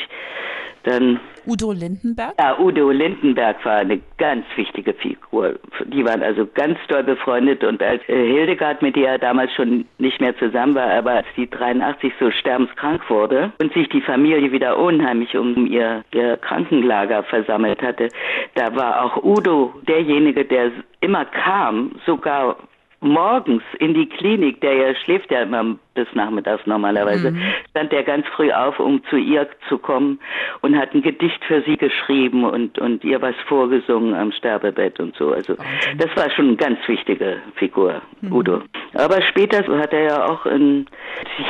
Dann 0.83 1.19
Udo 1.45 1.71
Lindenberg? 1.71 2.33
ja, 2.39 2.59
Udo 2.59 2.91
Lindenberg 2.91 3.63
war 3.65 3.77
eine 3.77 3.99
ganz 4.17 4.45
wichtige 4.55 4.93
Figur. 4.93 5.59
Die 5.85 6.05
waren 6.05 6.21
also 6.21 6.47
ganz 6.53 6.77
doll 6.87 7.03
befreundet 7.03 7.63
und 7.63 7.81
als 7.81 8.01
äh, 8.07 8.27
Hildegard, 8.27 8.81
mit 8.81 8.95
der 8.95 9.13
er 9.13 9.19
damals 9.19 9.51
schon 9.53 9.85
nicht 9.97 10.21
mehr 10.21 10.37
zusammen 10.37 10.75
war, 10.75 10.89
aber 10.91 11.11
als 11.11 11.27
die 11.35 11.49
83 11.49 12.13
so 12.19 12.31
sterbenskrank 12.31 13.09
wurde 13.09 13.51
und 13.59 13.73
sich 13.73 13.89
die 13.89 14.01
Familie 14.01 14.51
wieder 14.51 14.77
unheimlich 14.77 15.35
um 15.37 15.65
ihr, 15.67 16.03
ihr 16.13 16.37
Krankenlager 16.37 17.23
versammelt 17.23 17.81
hatte, 17.81 18.09
da 18.55 18.75
war 18.75 19.03
auch 19.03 19.23
Udo 19.23 19.73
derjenige, 19.87 20.45
der 20.45 20.71
immer 21.01 21.25
kam, 21.25 21.95
sogar 22.05 22.57
morgens 23.01 23.63
in 23.79 23.93
die 23.93 24.07
Klinik, 24.07 24.61
der 24.61 24.73
ja 24.73 24.95
schläft 24.95 25.31
ja 25.31 25.41
immer 25.41 25.75
bis 25.93 26.07
nachmittags 26.13 26.65
normalerweise, 26.65 27.35
stand 27.71 27.91
er 27.91 28.03
ganz 28.03 28.25
früh 28.35 28.51
auf, 28.51 28.79
um 28.79 29.03
zu 29.09 29.17
ihr 29.17 29.47
zu 29.67 29.77
kommen 29.77 30.19
und 30.61 30.77
hat 30.77 30.93
ein 30.93 31.01
Gedicht 31.01 31.43
für 31.45 31.61
sie 31.63 31.77
geschrieben 31.77 32.45
und, 32.45 32.79
und 32.79 33.03
ihr 33.03 33.21
was 33.21 33.35
vorgesungen 33.47 34.13
am 34.13 34.31
Sterbebett 34.31 34.99
und 34.99 35.15
so. 35.17 35.33
Also 35.33 35.55
das 35.97 36.15
war 36.15 36.29
schon 36.31 36.49
eine 36.49 36.55
ganz 36.55 36.79
wichtige 36.87 37.37
Figur, 37.55 38.01
Udo. 38.29 38.61
Aber 38.93 39.21
später 39.23 39.65
hat 39.79 39.91
er 39.93 40.03
ja 40.03 40.25
auch 40.25 40.45
in 40.45 40.85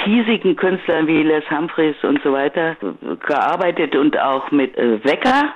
hiesigen 0.05 0.55
Künstlern 0.55 1.05
wie 1.05 1.21
Les 1.21 1.43
Humphreys 1.51 2.01
und 2.03 2.21
so 2.23 2.31
weiter 2.31 2.77
gearbeitet 3.27 3.95
und 3.95 4.17
auch 4.19 4.49
mit 4.51 4.75
äh, 4.77 5.03
Wecker, 5.03 5.53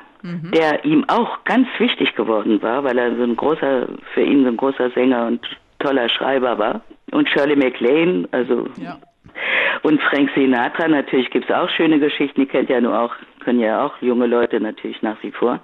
der 0.53 0.83
ihm 0.85 1.05
auch 1.07 1.43
ganz 1.43 1.67
wichtig 1.77 2.15
geworden 2.15 2.61
war, 2.63 2.83
weil 2.83 2.97
er 2.97 3.15
so 3.15 3.21
ein 3.21 3.35
großer, 3.35 3.87
für 4.13 4.21
ihn 4.21 4.43
so 4.43 4.49
ein 4.49 4.57
großer 4.57 4.89
Sänger 4.91 5.27
und 5.27 5.47
toller 5.85 6.09
Schreiber 6.09 6.57
war. 6.57 6.81
Und 7.11 7.29
Shirley 7.29 7.55
MacLaine, 7.55 8.27
also 8.31 8.67
Ja. 8.77 8.97
und 9.83 10.01
Frank 10.01 10.29
Sinatra, 10.35 10.87
natürlich 10.87 11.29
gibt's 11.29 11.51
auch 11.51 11.69
schöne 11.69 11.99
Geschichten, 11.99 12.41
die 12.41 12.47
kennt 12.47 12.69
ja 12.69 12.81
nur 12.81 12.97
auch, 12.99 13.13
können 13.43 13.59
ja 13.59 13.85
auch 13.85 13.93
junge 14.01 14.25
Leute 14.27 14.59
natürlich 14.59 15.01
nach 15.01 15.21
wie 15.21 15.31
vor. 15.31 15.59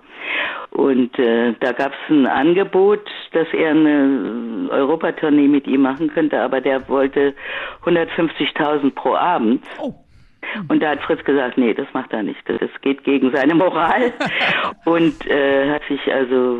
Und 0.71 1.17
äh, 1.19 1.53
da 1.59 1.71
gab's 1.73 1.97
ein 2.09 2.27
Angebot, 2.27 3.01
dass 3.33 3.47
er 3.53 3.71
eine 3.71 4.69
Europatournee 4.71 5.47
mit 5.47 5.67
ihm 5.67 5.81
machen 5.81 6.09
könnte, 6.13 6.39
aber 6.39 6.61
der 6.61 6.87
wollte 6.87 7.33
150.000 7.85 8.91
pro 8.93 9.15
Abend. 9.15 9.63
Oh. 9.81 9.93
Und 10.67 10.81
da 10.81 10.91
hat 10.91 11.01
Fritz 11.01 11.23
gesagt, 11.23 11.57
nee, 11.57 11.73
das 11.73 11.87
macht 11.93 12.13
er 12.13 12.23
nicht. 12.23 12.39
Das 12.47 12.69
geht 12.81 13.03
gegen 13.03 13.31
seine 13.31 13.55
Moral. 13.55 14.13
und 14.85 15.25
äh, 15.27 15.71
hat 15.71 15.83
sich 15.87 16.13
also 16.13 16.59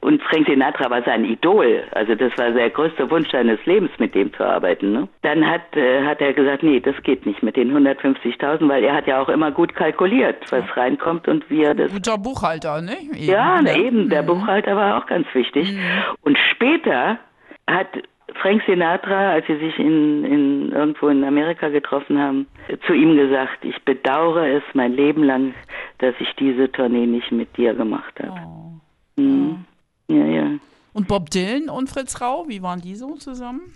und 0.00 0.22
Frank 0.22 0.46
Sinatra 0.46 0.90
war 0.90 1.02
sein 1.02 1.24
Idol. 1.24 1.84
Also 1.92 2.14
das 2.14 2.36
war 2.38 2.50
der 2.50 2.70
größte 2.70 3.10
Wunsch 3.10 3.30
seines 3.30 3.64
Lebens, 3.66 3.90
mit 3.98 4.14
dem 4.14 4.32
zu 4.34 4.44
arbeiten. 4.44 4.92
Ne? 4.92 5.08
Dann 5.22 5.48
hat 5.48 5.76
äh, 5.76 6.04
hat 6.04 6.20
er 6.20 6.32
gesagt, 6.32 6.62
nee, 6.62 6.80
das 6.80 6.94
geht 7.02 7.26
nicht 7.26 7.42
mit 7.42 7.56
den 7.56 7.72
150.000, 7.76 8.68
weil 8.68 8.84
er 8.84 8.94
hat 8.94 9.06
ja 9.06 9.20
auch 9.20 9.28
immer 9.28 9.50
gut 9.50 9.74
kalkuliert, 9.74 10.50
was 10.50 10.64
reinkommt 10.76 11.28
und 11.28 11.48
wie 11.50 11.62
er 11.62 11.74
das 11.74 11.92
Guter 11.92 12.18
Buchhalter, 12.18 12.80
ne? 12.80 12.96
Eben, 13.00 13.24
ja, 13.24 13.60
eben, 13.76 14.08
der 14.08 14.22
Buchhalter 14.22 14.76
war 14.76 14.98
auch 14.98 15.06
ganz 15.06 15.26
wichtig. 15.34 15.76
Und 16.22 16.38
später 16.52 17.18
hat 17.66 17.88
Frank 18.34 18.62
Sinatra, 18.66 19.32
als 19.32 19.46
sie 19.46 19.56
sich 19.56 19.78
in, 19.78 20.24
in 20.24 20.72
irgendwo 20.72 21.08
in 21.08 21.24
Amerika 21.24 21.68
getroffen 21.68 22.18
haben, 22.18 22.46
zu 22.86 22.92
ihm 22.92 23.16
gesagt, 23.16 23.64
ich 23.64 23.82
bedauere 23.84 24.46
es 24.46 24.62
mein 24.74 24.92
Leben 24.92 25.24
lang, 25.24 25.54
dass 25.98 26.14
ich 26.20 26.34
diese 26.36 26.70
Tournee 26.70 27.06
nicht 27.06 27.32
mit 27.32 27.56
dir 27.56 27.74
gemacht 27.74 28.14
habe. 28.20 28.40
Oh. 28.46 29.20
Mhm. 29.20 29.64
Ja, 30.08 30.24
ja. 30.24 30.50
Und 30.92 31.08
Bob 31.08 31.30
Dylan 31.30 31.68
und 31.68 31.88
Fritz 31.88 32.20
Rau, 32.20 32.44
wie 32.48 32.62
waren 32.62 32.80
die 32.80 32.94
so 32.94 33.14
zusammen? 33.14 33.74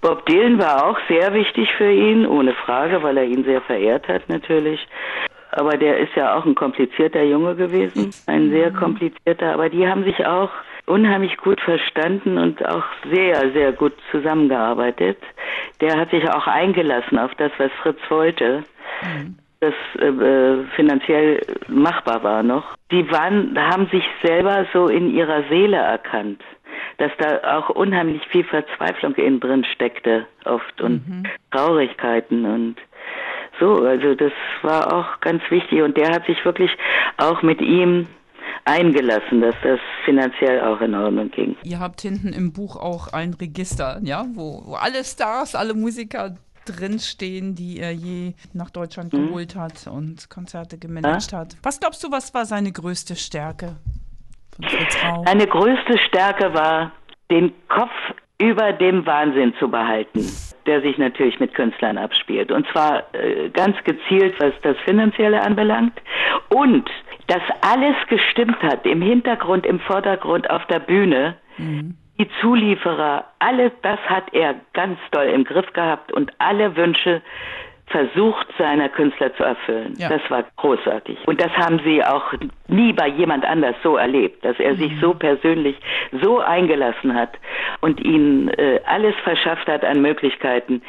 Bob 0.00 0.26
Dylan 0.26 0.58
war 0.58 0.86
auch 0.86 0.98
sehr 1.08 1.32
wichtig 1.32 1.68
für 1.78 1.90
ihn, 1.90 2.26
ohne 2.26 2.52
Frage, 2.52 3.02
weil 3.02 3.16
er 3.16 3.24
ihn 3.24 3.42
sehr 3.44 3.62
verehrt 3.62 4.06
hat 4.06 4.28
natürlich. 4.28 4.86
Aber 5.52 5.76
der 5.76 5.98
ist 5.98 6.14
ja 6.14 6.36
auch 6.36 6.44
ein 6.44 6.54
komplizierter 6.54 7.22
Junge 7.22 7.54
gewesen, 7.54 8.10
ein 8.26 8.50
sehr 8.50 8.70
komplizierter. 8.72 9.54
Aber 9.54 9.70
die 9.70 9.86
haben 9.88 10.04
sich 10.04 10.26
auch 10.26 10.50
unheimlich 10.86 11.36
gut 11.38 11.60
verstanden 11.60 12.38
und 12.38 12.64
auch 12.66 12.84
sehr, 13.10 13.52
sehr 13.52 13.72
gut 13.72 13.94
zusammengearbeitet. 14.10 15.18
Der 15.80 15.98
hat 15.98 16.10
sich 16.10 16.28
auch 16.28 16.46
eingelassen 16.46 17.18
auf 17.18 17.34
das, 17.36 17.52
was 17.58 17.72
Fritz 17.82 17.98
wollte. 18.08 18.64
Das 19.60 19.74
äh, 19.98 20.06
äh, 20.06 20.64
finanziell 20.76 21.40
machbar 21.68 22.22
war 22.22 22.42
noch. 22.42 22.76
Die 22.90 23.10
waren, 23.10 23.58
haben 23.58 23.86
sich 23.86 24.04
selber 24.22 24.66
so 24.72 24.88
in 24.88 25.14
ihrer 25.14 25.42
Seele 25.48 25.76
erkannt 25.76 26.42
dass 26.98 27.10
da 27.18 27.58
auch 27.58 27.70
unheimlich 27.70 28.22
viel 28.28 28.44
Verzweiflung 28.44 29.14
innen 29.14 29.40
drin 29.40 29.64
steckte 29.64 30.26
oft 30.44 30.80
und 30.80 31.24
Traurigkeiten 31.50 32.44
und 32.44 32.76
so, 33.60 33.84
also 33.84 34.14
das 34.14 34.32
war 34.62 34.92
auch 34.92 35.20
ganz 35.20 35.42
wichtig 35.50 35.82
und 35.82 35.96
der 35.96 36.10
hat 36.10 36.26
sich 36.26 36.44
wirklich 36.44 36.76
auch 37.18 37.42
mit 37.42 37.60
ihm 37.60 38.06
eingelassen, 38.64 39.40
dass 39.40 39.54
das 39.62 39.80
finanziell 40.04 40.60
auch 40.62 40.80
in 40.80 40.94
Ordnung 40.94 41.30
ging. 41.30 41.56
Ihr 41.64 41.80
habt 41.80 42.00
hinten 42.00 42.32
im 42.32 42.52
Buch 42.52 42.76
auch 42.76 43.12
ein 43.12 43.34
Register, 43.34 44.00
ja, 44.02 44.24
wo, 44.34 44.62
wo 44.66 44.74
alle 44.74 45.04
Stars, 45.04 45.54
alle 45.54 45.74
Musiker 45.74 46.34
drinstehen, 46.66 47.54
die 47.54 47.78
er 47.78 47.92
je 47.92 48.32
nach 48.54 48.70
Deutschland 48.70 49.12
Mhm. 49.12 49.26
geholt 49.28 49.54
hat 49.56 49.86
und 49.86 50.30
Konzerte 50.30 50.78
gemanagt 50.78 51.32
hat. 51.32 51.56
Was 51.62 51.78
glaubst 51.78 52.02
du, 52.02 52.10
was 52.10 52.32
war 52.32 52.46
seine 52.46 52.72
größte 52.72 53.16
Stärke? 53.16 53.76
Seine 55.26 55.46
größte 55.46 55.98
Stärke 56.08 56.54
war, 56.54 56.92
den 57.30 57.52
Kopf 57.68 57.90
über 58.40 58.72
dem 58.72 59.04
Wahnsinn 59.06 59.54
zu 59.58 59.68
behalten, 59.68 60.24
der 60.66 60.80
sich 60.82 60.98
natürlich 60.98 61.38
mit 61.40 61.54
Künstlern 61.54 61.98
abspielt. 61.98 62.50
Und 62.50 62.66
zwar 62.72 63.02
äh, 63.14 63.48
ganz 63.50 63.76
gezielt, 63.84 64.34
was 64.38 64.52
das 64.62 64.76
Finanzielle 64.84 65.40
anbelangt. 65.42 66.00
Und 66.48 66.88
dass 67.26 67.42
alles 67.60 67.96
gestimmt 68.08 68.62
hat, 68.62 68.84
im 68.86 69.02
Hintergrund, 69.02 69.66
im 69.66 69.80
Vordergrund, 69.80 70.50
auf 70.50 70.66
der 70.66 70.78
Bühne. 70.78 71.36
Die 72.18 72.28
Zulieferer, 72.40 73.24
alles 73.38 73.72
das 73.82 73.98
hat 74.06 74.32
er 74.32 74.54
ganz 74.72 74.98
doll 75.10 75.26
im 75.26 75.44
Griff 75.44 75.72
gehabt 75.72 76.12
und 76.12 76.32
alle 76.38 76.76
Wünsche 76.76 77.22
versucht, 77.86 78.46
seiner 78.58 78.88
Künstler 78.88 79.34
zu 79.36 79.44
erfüllen. 79.44 79.94
Ja. 79.98 80.08
Das 80.08 80.22
war 80.30 80.44
großartig. 80.56 81.18
Und 81.26 81.40
das 81.40 81.50
haben 81.52 81.80
sie 81.84 82.02
auch 82.02 82.32
nie 82.66 82.92
bei 82.92 83.08
jemand 83.08 83.44
anders 83.44 83.76
so 83.82 83.96
erlebt, 83.96 84.44
dass 84.44 84.58
er 84.58 84.76
sich 84.76 84.92
so 85.00 85.14
persönlich 85.14 85.76
so 86.22 86.38
eingelassen 86.38 87.14
hat 87.14 87.30
und 87.80 88.00
ihnen 88.00 88.48
äh, 88.48 88.80
alles 88.86 89.14
verschafft 89.22 89.68
hat 89.68 89.84
an 89.84 90.00
Möglichkeiten, 90.00 90.82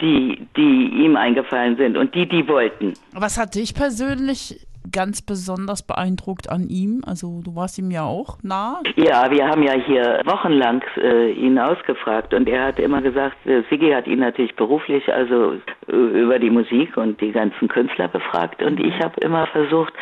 die, 0.00 0.46
die 0.56 0.88
ihm 1.04 1.16
eingefallen 1.16 1.76
sind 1.76 1.96
und 1.96 2.14
die, 2.14 2.28
die 2.28 2.46
wollten. 2.46 2.92
Was 3.12 3.38
hat 3.38 3.54
dich 3.54 3.74
persönlich 3.74 4.66
ganz 4.92 5.22
besonders 5.22 5.82
beeindruckt 5.82 6.50
an 6.50 6.68
ihm? 6.68 7.02
Also 7.06 7.40
du 7.44 7.54
warst 7.56 7.78
ihm 7.78 7.90
ja 7.90 8.04
auch 8.04 8.38
nah. 8.42 8.80
Ja, 8.96 9.30
wir 9.30 9.46
haben 9.46 9.62
ja 9.62 9.74
hier 9.74 10.20
wochenlang 10.24 10.82
äh, 10.96 11.32
ihn 11.32 11.58
ausgefragt 11.58 12.34
und 12.34 12.48
er 12.48 12.66
hat 12.66 12.78
immer 12.78 13.02
gesagt, 13.02 13.36
äh, 13.46 13.62
Siggi 13.70 13.90
hat 13.92 14.06
ihn 14.06 14.20
natürlich 14.20 14.54
beruflich, 14.56 15.12
also 15.12 15.54
äh, 15.88 15.92
über 15.92 16.38
die 16.38 16.50
Musik 16.50 16.96
und 16.96 17.20
die 17.20 17.32
ganzen 17.32 17.68
Künstler 17.68 18.08
befragt 18.08 18.62
und 18.62 18.80
ich 18.80 18.94
habe 19.00 19.20
immer 19.20 19.46
versucht, 19.48 19.92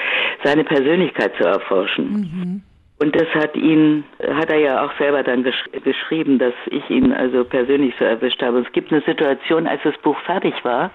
seine 0.44 0.64
Persönlichkeit 0.64 1.32
zu 1.36 1.44
erforschen. 1.44 2.12
Mhm. 2.12 2.62
Und 3.02 3.16
das 3.16 3.26
hat 3.34 3.56
ihn, 3.56 4.04
hat 4.20 4.48
er 4.48 4.60
ja 4.60 4.84
auch 4.84 4.92
selber 4.96 5.24
dann 5.24 5.42
gesch 5.42 5.64
geschrieben, 5.82 6.38
dass 6.38 6.54
ich 6.66 6.88
ihn 6.88 7.12
also 7.12 7.42
persönlich 7.42 7.94
so 7.98 8.04
erwischt 8.04 8.40
habe. 8.40 8.60
Es 8.60 8.70
gibt 8.72 8.92
eine 8.92 9.02
Situation, 9.02 9.66
als 9.66 9.82
das 9.82 9.98
Buch 10.02 10.16
fertig 10.20 10.54
war, 10.62 10.92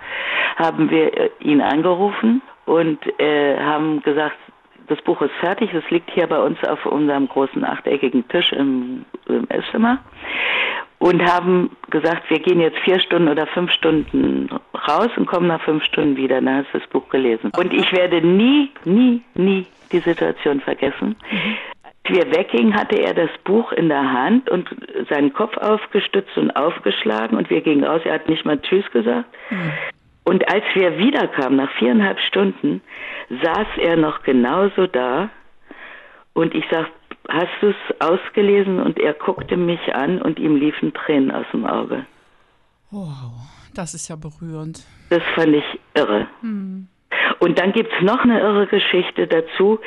haben 0.56 0.90
wir 0.90 1.18
äh, 1.18 1.30
ihn 1.42 1.60
angerufen 1.60 2.42
und 2.68 3.00
äh, 3.20 3.58
haben 3.58 4.02
gesagt, 4.04 4.38
das 4.88 5.02
Buch 5.02 5.22
ist 5.22 5.34
fertig, 5.40 5.74
es 5.74 5.90
liegt 5.90 6.12
hier 6.12 6.28
bei 6.28 6.40
uns 6.40 6.64
auf 6.64 6.86
unserem 6.86 7.28
großen 7.28 7.64
achteckigen 7.66 8.28
Tisch 8.28 8.52
im, 8.54 9.06
im 9.28 9.48
Esszimmer 9.50 10.00
und 11.00 11.24
haben 11.24 11.72
gesagt, 11.90 12.30
wir 12.30 12.40
gehen 12.40 12.62
jetzt 12.62 12.78
vier 12.80 13.00
Stunden 13.00 13.28
oder 13.28 13.48
fünf 13.48 13.72
Stunden 13.72 14.50
raus 14.88 15.10
und 15.18 15.26
kommen 15.26 15.48
nach 15.48 15.62
fünf 15.62 15.84
Stunden 15.84 16.16
wieder. 16.16 16.42
Dann 16.42 16.58
hast 16.58 16.74
du 16.74 16.80
das 16.80 16.88
Buch 16.90 17.08
gelesen. 17.10 17.52
Und 17.58 17.74
ich 17.74 17.92
werde 17.92 18.22
nie, 18.22 18.72
nie, 18.86 19.22
nie 19.36 19.66
die 19.92 20.00
Situation 20.00 20.62
vergessen. 20.62 21.16
Mhm 21.32 21.58
wir 22.10 22.32
weggingen, 22.32 22.74
hatte 22.74 22.96
er 22.96 23.14
das 23.14 23.30
Buch 23.44 23.72
in 23.72 23.90
der 23.90 24.12
Hand 24.14 24.50
und 24.50 24.70
seinen 25.10 25.34
Kopf 25.34 25.58
aufgestützt 25.58 26.38
und 26.38 26.56
aufgeschlagen 26.56 27.38
und 27.38 27.50
wir 27.50 27.62
gingen 27.62 27.84
aus. 27.84 28.02
Er 28.06 28.14
hat 28.14 28.30
nicht 28.30 28.46
mal 28.46 28.60
Tschüss 28.62 28.90
gesagt. 28.92 29.28
Mhm. 29.50 29.72
Und 30.28 30.46
als 30.54 30.66
wir 30.74 30.98
wiederkamen, 30.98 31.56
nach 31.56 31.72
viereinhalb 31.80 32.20
Stunden, 32.20 32.82
saß 33.30 33.68
er 33.78 33.96
noch 33.96 34.24
genauso 34.24 34.86
da 34.86 35.30
und 36.34 36.54
ich 36.54 36.66
sagte, 36.70 36.92
hast 37.30 37.54
du 37.62 37.70
es 37.70 38.02
ausgelesen? 38.02 38.82
Und 38.82 39.00
er 39.00 39.14
guckte 39.14 39.56
mich 39.56 39.80
an 39.96 40.22
und 40.22 40.38
ihm 40.38 40.58
liefen 40.58 40.94
Tränen 40.94 41.32
aus 41.32 41.46
dem 41.54 41.66
Auge. 41.66 42.06
Wow, 42.92 43.40
das 43.74 43.94
ist 43.94 44.10
ja 44.10 44.18
berührend. 44.18 44.86
Das 45.10 45.24
fand 45.34 45.56
ich 45.56 45.80
irre. 45.94 46.28
Mhm. 46.42 46.90
Und 47.40 47.58
dann 47.58 47.72
gibt's 47.72 48.02
noch 48.02 48.26
eine 48.26 48.42
irre 48.42 48.68
Geschichte 48.68 49.28
dazu. 49.28 49.80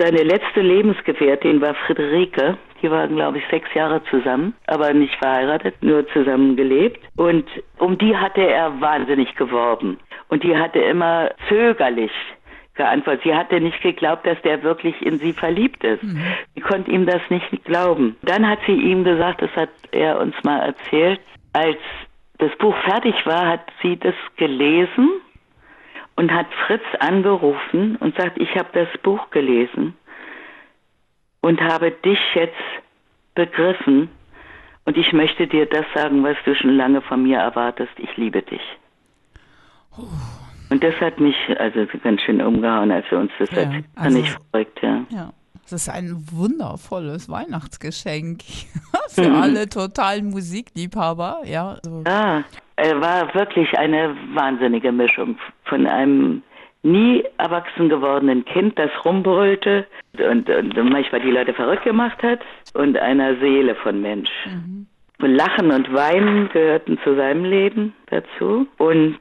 Seine 0.00 0.24
letzte 0.24 0.60
Lebensgefährtin 0.60 1.60
war 1.60 1.76
Friederike. 1.86 2.58
Die 2.84 2.90
waren, 2.90 3.16
glaube 3.16 3.38
ich, 3.38 3.44
sechs 3.50 3.72
Jahre 3.72 4.02
zusammen, 4.10 4.52
aber 4.66 4.92
nicht 4.92 5.14
verheiratet, 5.14 5.82
nur 5.82 6.06
zusammen 6.08 6.54
gelebt. 6.54 7.00
Und 7.16 7.46
um 7.78 7.96
die 7.96 8.14
hatte 8.14 8.42
er 8.42 8.78
wahnsinnig 8.78 9.34
geworben. 9.36 9.98
Und 10.28 10.42
die 10.42 10.54
hatte 10.54 10.80
immer 10.80 11.30
zögerlich 11.48 12.10
geantwortet. 12.74 13.22
Sie 13.24 13.34
hatte 13.34 13.58
nicht 13.58 13.80
geglaubt, 13.80 14.26
dass 14.26 14.38
der 14.42 14.62
wirklich 14.62 15.00
in 15.00 15.18
sie 15.18 15.32
verliebt 15.32 15.82
ist. 15.82 16.02
Mhm. 16.02 16.22
Sie 16.54 16.60
konnte 16.60 16.90
ihm 16.90 17.06
das 17.06 17.22
nicht 17.30 17.64
glauben. 17.64 18.16
Dann 18.20 18.46
hat 18.46 18.58
sie 18.66 18.74
ihm 18.74 19.02
gesagt, 19.02 19.40
das 19.40 19.56
hat 19.56 19.70
er 19.90 20.20
uns 20.20 20.34
mal 20.42 20.58
erzählt, 20.58 21.20
als 21.54 21.78
das 22.36 22.54
Buch 22.58 22.76
fertig 22.84 23.14
war, 23.24 23.48
hat 23.48 23.62
sie 23.80 23.96
das 23.96 24.14
gelesen 24.36 25.08
und 26.16 26.30
hat 26.30 26.48
Fritz 26.66 26.84
angerufen 26.98 27.96
und 27.96 28.14
sagt, 28.16 28.36
ich 28.36 28.54
habe 28.56 28.68
das 28.74 28.88
Buch 29.02 29.30
gelesen 29.30 29.96
und 31.44 31.60
habe 31.60 31.90
dich 31.90 32.18
jetzt 32.34 32.54
begriffen 33.34 34.08
und 34.86 34.96
ich 34.96 35.12
möchte 35.12 35.46
dir 35.46 35.66
das 35.66 35.84
sagen, 35.94 36.24
was 36.24 36.38
du 36.46 36.54
schon 36.54 36.74
lange 36.74 37.02
von 37.02 37.22
mir 37.22 37.38
erwartest. 37.38 37.92
Ich 37.98 38.16
liebe 38.16 38.40
dich. 38.40 38.62
Und 40.70 40.82
das 40.82 40.94
hat 41.02 41.20
mich 41.20 41.36
also 41.58 41.86
ganz 42.02 42.22
schön 42.22 42.40
umgehauen, 42.40 42.90
als 42.90 43.04
wir 43.10 43.18
uns 43.18 43.30
das 43.38 43.50
ja, 43.50 43.58
erzählt 43.58 43.84
also, 43.94 44.18
nicht 44.18 44.38
verrückt, 44.50 44.78
ja. 44.82 45.04
ja. 45.10 45.32
Es 45.66 45.72
ist 45.72 45.90
ein 45.90 46.16
wundervolles 46.32 47.28
Weihnachtsgeschenk 47.28 48.42
für 49.10 49.28
mhm. 49.28 49.36
alle 49.36 49.68
totalen 49.68 50.30
Musikliebhaber. 50.30 51.42
Ja, 51.44 51.72
also. 51.72 52.04
ja, 52.06 52.42
er 52.76 53.00
war 53.02 53.34
wirklich 53.34 53.70
eine 53.78 54.16
wahnsinnige 54.32 54.92
Mischung 54.92 55.36
von 55.64 55.86
einem 55.86 56.42
nie 56.84 57.24
erwachsen 57.38 57.88
gewordenen 57.88 58.44
Kind, 58.44 58.78
das 58.78 58.90
rumbrüllte 59.04 59.86
und, 60.18 60.48
und 60.48 60.90
manchmal 60.90 61.20
die 61.20 61.30
Leute 61.30 61.54
verrückt 61.54 61.84
gemacht 61.84 62.22
hat 62.22 62.40
und 62.74 62.96
einer 62.98 63.36
Seele 63.36 63.74
von 63.74 64.00
Mensch. 64.00 64.30
Mhm. 64.46 64.86
Lachen 65.18 65.70
und 65.70 65.92
Weinen 65.94 66.50
gehörten 66.50 66.98
zu 67.02 67.16
seinem 67.16 67.44
Leben 67.44 67.94
dazu. 68.10 68.66
Und 68.78 69.18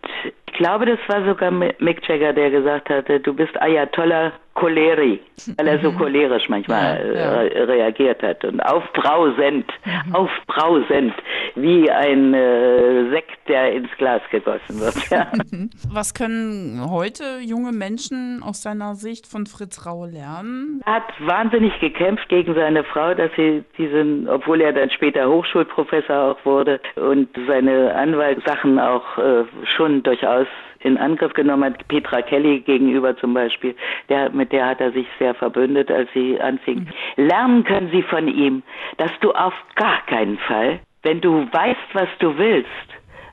ich 0.47 0.53
glaube, 0.53 0.85
das 0.85 0.99
war 1.07 1.25
sogar 1.25 1.51
Mick 1.51 2.07
Jagger, 2.07 2.33
der 2.33 2.51
gesagt 2.51 2.89
hatte, 2.89 3.19
du 3.19 3.33
bist 3.33 3.59
Ayatollah 3.61 4.33
Choleri, 4.63 5.19
weil 5.57 5.67
er 5.67 5.79
so 5.79 5.91
mhm. 5.91 5.97
cholerisch 5.97 6.47
manchmal 6.47 7.13
ja, 7.13 7.13
ja. 7.13 7.43
Äh, 7.43 7.63
reagiert 7.63 8.23
hat 8.23 8.45
und 8.45 8.61
aufbrausend, 8.61 9.65
mhm. 9.85 10.15
aufbrausend, 10.15 11.13
wie 11.55 11.91
ein 11.91 12.33
äh, 12.33 13.09
Sekt, 13.09 13.49
der 13.49 13.73
ins 13.73 13.89
Glas 13.97 14.21
gegossen 14.31 14.79
wird. 14.79 14.93
Ja. 15.13 15.31
Was 15.91 16.13
können 16.13 16.89
heute 16.89 17.39
junge 17.41 17.71
Menschen 17.71 18.41
aus 18.41 18.63
seiner 18.63 18.95
Sicht 18.95 19.27
von 19.27 19.45
Fritz 19.45 19.85
Rau 19.85 20.05
lernen? 20.05 20.81
Er 20.85 20.95
hat 20.95 21.13
wahnsinnig 21.19 21.77
gekämpft 21.79 22.29
gegen 22.29 22.55
seine 22.55 22.83
Frau, 22.83 23.13
dass 23.13 23.29
sie 23.35 23.63
diesen, 23.77 24.27
obwohl 24.29 24.61
er 24.61 24.71
dann 24.71 24.89
später 24.89 25.27
Hochschulprofessor 25.27 26.31
auch 26.31 26.45
wurde 26.45 26.79
und 26.95 27.27
seine 27.47 27.93
Anwaltssachen 27.93 28.79
auch 28.79 29.17
äh, 29.17 29.43
schon 29.75 30.01
durchaus 30.03 30.47
in 30.83 30.97
Angriff 30.97 31.33
genommen 31.33 31.73
hat, 31.73 31.87
Petra 31.87 32.21
Kelly 32.21 32.59
gegenüber 32.59 33.15
zum 33.17 33.33
Beispiel, 33.33 33.75
der, 34.09 34.29
mit 34.31 34.51
der 34.51 34.67
hat 34.67 34.81
er 34.81 34.91
sich 34.91 35.07
sehr 35.19 35.33
verbündet, 35.33 35.91
als 35.91 36.09
sie 36.13 36.39
anfing. 36.39 36.79
Mhm. 37.17 37.25
Lernen 37.25 37.63
können 37.63 37.89
sie 37.91 38.03
von 38.03 38.27
ihm, 38.27 38.63
dass 38.97 39.11
du 39.21 39.31
auf 39.31 39.53
gar 39.75 40.05
keinen 40.05 40.37
Fall, 40.37 40.79
wenn 41.03 41.21
du 41.21 41.47
weißt, 41.51 41.93
was 41.93 42.09
du 42.19 42.37
willst, 42.37 42.69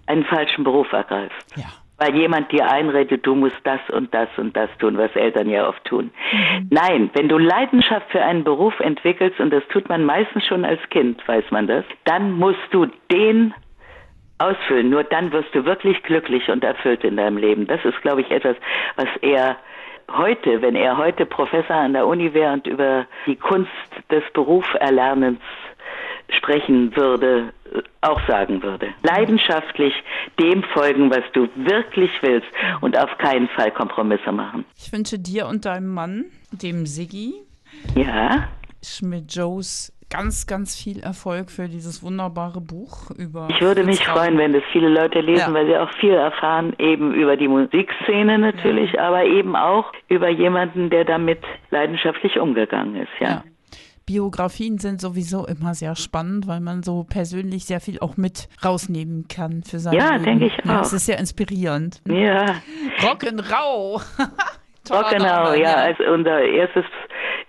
einen 0.06 0.24
falschen 0.24 0.64
Beruf 0.64 0.92
ergreifst. 0.92 1.56
Ja. 1.56 1.66
Weil 1.98 2.16
jemand 2.16 2.50
dir 2.50 2.70
einredet, 2.70 3.26
du 3.26 3.34
musst 3.34 3.60
das 3.64 3.80
und 3.90 4.12
das 4.14 4.28
und 4.38 4.56
das 4.56 4.70
tun, 4.78 4.96
was 4.96 5.14
Eltern 5.14 5.50
ja 5.50 5.68
oft 5.68 5.84
tun. 5.84 6.10
Mhm. 6.32 6.68
Nein, 6.70 7.10
wenn 7.12 7.28
du 7.28 7.36
Leidenschaft 7.36 8.10
für 8.10 8.22
einen 8.22 8.42
Beruf 8.42 8.78
entwickelst, 8.80 9.38
und 9.38 9.50
das 9.50 9.62
tut 9.68 9.88
man 9.88 10.04
meistens 10.04 10.46
schon 10.46 10.64
als 10.64 10.80
Kind, 10.90 11.26
weiß 11.28 11.44
man 11.50 11.66
das, 11.66 11.84
dann 12.04 12.32
musst 12.32 12.58
du 12.70 12.86
den 13.12 13.52
ausfüllen. 14.40 14.90
Nur 14.90 15.05
dann 15.05 15.33
wirst 15.33 15.55
du 15.55 15.64
wirklich 15.64 16.03
glücklich 16.03 16.48
und 16.48 16.64
erfüllt 16.64 17.05
in 17.05 17.16
deinem 17.16 17.37
Leben. 17.37 17.66
Das 17.66 17.85
ist, 17.85 18.00
glaube 18.03 18.22
ich, 18.22 18.31
etwas, 18.31 18.57
was 18.96 19.09
er 19.22 19.57
heute, 20.11 20.61
wenn 20.62 20.74
er 20.74 20.96
heute 20.96 21.26
Professor 21.26 21.76
an 21.76 21.92
der 21.92 22.07
Uni 22.07 22.33
wäre 22.35 22.53
und 22.55 22.66
über 22.66 23.07
die 23.26 23.37
Kunst 23.37 23.70
des 24.11 24.24
Beruferlernens 24.33 25.40
sprechen 26.37 26.94
würde, 26.96 27.53
auch 28.00 28.20
sagen 28.26 28.62
würde. 28.62 28.88
Leidenschaftlich 29.03 29.92
dem 30.38 30.62
folgen, 30.62 31.11
was 31.11 31.24
du 31.33 31.48
wirklich 31.55 32.11
willst 32.22 32.48
und 32.81 32.96
auf 32.96 33.16
keinen 33.18 33.48
Fall 33.48 33.70
Kompromisse 33.72 34.33
machen. 34.33 34.64
Ich 34.76 34.92
wünsche 34.92 35.18
dir 35.18 35.46
und 35.46 35.64
deinem 35.64 35.88
Mann, 35.92 36.26
dem 36.53 36.87
Siggi, 36.87 37.35
ja. 37.94 38.48
Schmidt-Joes 38.83 39.92
ganz, 40.11 40.46
ganz 40.46 40.77
viel 40.77 41.01
Erfolg 41.01 41.51
für 41.51 41.68
dieses 41.68 42.03
wunderbare 42.03 42.61
Buch 42.61 43.11
über. 43.16 43.49
Ich 43.51 43.61
würde 43.61 43.85
mich 43.85 44.05
freuen, 44.05 44.37
wenn 44.37 44.53
das 44.53 44.62
viele 44.73 44.88
Leute 44.88 45.20
lesen, 45.20 45.49
ja. 45.49 45.55
weil 45.55 45.66
sie 45.66 45.77
auch 45.77 45.90
viel 46.01 46.12
erfahren, 46.12 46.75
eben 46.79 47.14
über 47.14 47.37
die 47.37 47.49
Musikszene 47.49 48.38
natürlich, 48.38 48.92
ja. 48.92 49.09
aber 49.09 49.25
eben 49.25 49.57
auch 49.57 49.92
über 50.09 50.29
jemanden, 50.29 50.90
der 50.90 51.05
damit 51.05 51.40
leidenschaftlich 51.70 52.38
umgegangen 52.38 52.96
ist, 52.96 53.12
ja. 53.20 53.29
ja. 53.29 53.44
Biografien 54.07 54.79
sind 54.79 55.01
sowieso 55.01 55.46
immer 55.46 55.73
sehr 55.75 55.94
spannend, 55.94 56.49
weil 56.49 56.59
man 56.59 56.83
so 56.83 57.05
persönlich 57.05 57.66
sehr 57.66 57.81
viel 57.81 58.01
auch 58.01 58.16
mit 58.16 58.49
rausnehmen 58.64 59.29
kann 59.29 59.62
für 59.62 59.79
sein 59.79 59.94
Ja, 59.94 60.18
denke 60.18 60.46
ich 60.46 60.59
auch. 60.64 60.68
Ja, 60.68 60.81
es 60.81 60.92
ist 60.92 61.07
sehr 61.07 61.18
inspirierend. 61.18 62.03
Ja. 62.09 62.57
Rock'n'Roll. 62.99 64.03
Rock'n'Roll, 64.90 65.55
ja, 65.55 65.75
als 65.77 65.99
unser 66.01 66.40
erstes 66.40 66.85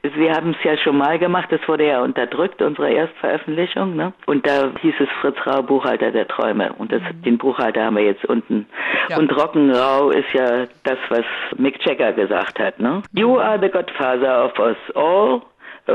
wir 0.04 0.34
haben 0.34 0.52
es 0.52 0.64
ja 0.64 0.78
schon 0.78 0.98
mal 0.98 1.20
gemacht, 1.20 1.52
das 1.52 1.62
wurde 1.68 1.88
ja 1.88 2.02
unterdrückt, 2.02 2.62
unsere 2.62 2.92
Erstveröffentlichung, 2.92 3.96
ne? 3.96 4.14
Und 4.26 4.48
da 4.48 4.72
hieß 4.82 4.96
es 5.00 5.10
Fritz 5.22 5.38
Rau, 5.46 5.62
Buchhalter 5.62 6.12
der 6.12 6.28
Träume. 6.28 6.74
Und 6.74 6.92
das, 6.92 7.02
mhm. 7.02 7.22
den 7.24 7.38
Buchhalter 7.38 7.86
haben 7.86 7.98
wir 7.98 8.04
jetzt 8.04 8.26
unten. 8.26 8.66
Ja. 9.10 9.18
Und 9.18 9.32
Rock'n'Rau 9.32 10.12
ist 10.12 10.34
ja 10.34 10.68
das, 10.84 10.98
was 11.10 11.26
Mick 11.58 11.86
Jagger 11.86 12.14
gesagt 12.14 12.60
hat, 12.60 12.80
ne? 12.80 13.04
Mhm. 13.12 13.20
You 13.20 13.38
are 13.38 13.60
the 13.62 13.70
godfather 13.70 14.46
of 14.46 14.58
us 14.60 14.78
all. 14.96 15.42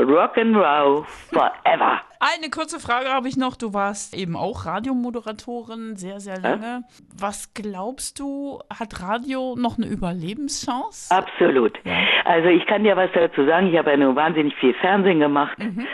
Rock'n'Roll 0.03 1.05
forever. 1.33 2.01
Eine 2.19 2.51
kurze 2.51 2.81
Frage 2.81 3.09
habe 3.09 3.29
ich 3.29 3.37
noch. 3.37 3.57
Du 3.57 3.75
warst 3.75 4.15
eben 4.15 4.37
auch 4.37 4.65
Radiomoderatorin 4.65 5.97
sehr, 5.97 6.21
sehr 6.21 6.41
lange. 6.41 6.65
Ja? 6.65 6.81
Was 7.19 7.53
glaubst 7.55 8.19
du, 8.19 8.61
hat 8.71 9.03
Radio 9.03 9.55
noch 9.57 9.77
eine 9.77 9.87
Überlebenschance? 9.87 11.15
Absolut. 11.15 11.79
Ja. 11.85 11.95
Also 12.25 12.49
ich 12.49 12.67
kann 12.67 12.85
dir 12.85 12.97
was 12.97 13.11
dazu 13.13 13.45
sagen. 13.47 13.69
Ich 13.69 13.79
habe 13.79 13.91
ja 13.91 13.97
nur 13.97 14.17
wahnsinnig 14.17 14.55
viel 14.57 14.75
Fernsehen 14.75 15.21
gemacht. 15.21 15.59
Mhm. 15.59 15.87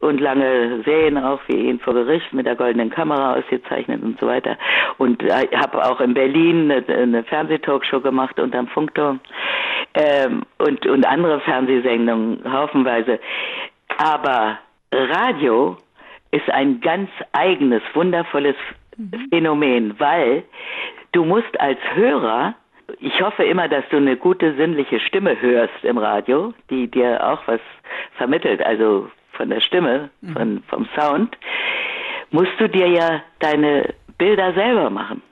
Und 0.00 0.20
lange 0.20 0.82
Serien 0.84 1.18
auch 1.18 1.40
wie 1.48 1.68
ihn 1.68 1.80
vor 1.80 1.94
Gericht 1.94 2.32
mit 2.32 2.46
der 2.46 2.54
goldenen 2.54 2.90
Kamera 2.90 3.34
ausgezeichnet 3.34 4.02
und 4.02 4.20
so 4.20 4.26
weiter. 4.26 4.58
Und 4.98 5.22
äh, 5.22 5.48
habe 5.56 5.84
auch 5.84 6.00
in 6.00 6.14
Berlin 6.14 6.70
eine, 6.70 6.86
eine 6.86 7.24
Fernsehtalkshow 7.24 8.00
gemacht 8.00 8.38
unterm 8.38 8.68
Funkturm 8.68 9.20
ähm, 9.94 10.42
und, 10.58 10.86
und 10.86 11.06
andere 11.06 11.40
Fernsehsendungen 11.40 12.40
haufenweise. 12.50 13.18
Aber 13.98 14.58
Radio 14.92 15.76
ist 16.30 16.48
ein 16.50 16.80
ganz 16.80 17.08
eigenes, 17.32 17.82
wundervolles 17.94 18.56
mhm. 18.96 19.28
Phänomen, 19.30 19.98
weil 19.98 20.42
du 21.12 21.24
musst 21.24 21.58
als 21.58 21.78
Hörer 21.94 22.54
ich 23.00 23.20
hoffe 23.20 23.44
immer, 23.44 23.68
dass 23.68 23.84
du 23.90 23.96
eine 23.96 24.16
gute 24.16 24.54
sinnliche 24.54 25.00
Stimme 25.00 25.40
hörst 25.40 25.82
im 25.82 25.98
Radio, 25.98 26.54
die 26.70 26.88
dir 26.88 27.26
auch 27.26 27.40
was 27.46 27.60
vermittelt, 28.16 28.64
also 28.64 29.10
von 29.36 29.50
der 29.50 29.60
Stimme, 29.60 30.10
mhm. 30.20 30.32
von, 30.32 30.62
vom 30.68 30.88
Sound, 30.96 31.36
musst 32.30 32.58
du 32.58 32.68
dir 32.68 32.88
ja 32.88 33.22
deine 33.38 33.94
Bilder 34.18 34.52
selber 34.54 34.90
machen. 34.90 35.22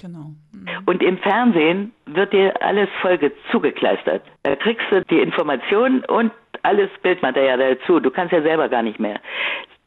Genau. 0.00 0.32
Mhm. 0.52 0.68
Und 0.86 1.02
im 1.02 1.18
Fernsehen 1.18 1.92
wird 2.06 2.32
dir 2.32 2.60
alles 2.62 2.88
voll 3.00 3.18
zugekleistert. 3.50 4.22
Da 4.42 4.56
kriegst 4.56 4.86
du 4.90 5.04
die 5.04 5.20
Informationen 5.20 6.04
und 6.04 6.32
alles 6.62 6.90
Bildmaterial 7.02 7.58
dazu. 7.58 8.00
Du 8.00 8.10
kannst 8.10 8.32
ja 8.32 8.42
selber 8.42 8.68
gar 8.68 8.82
nicht 8.82 8.98
mehr 8.98 9.20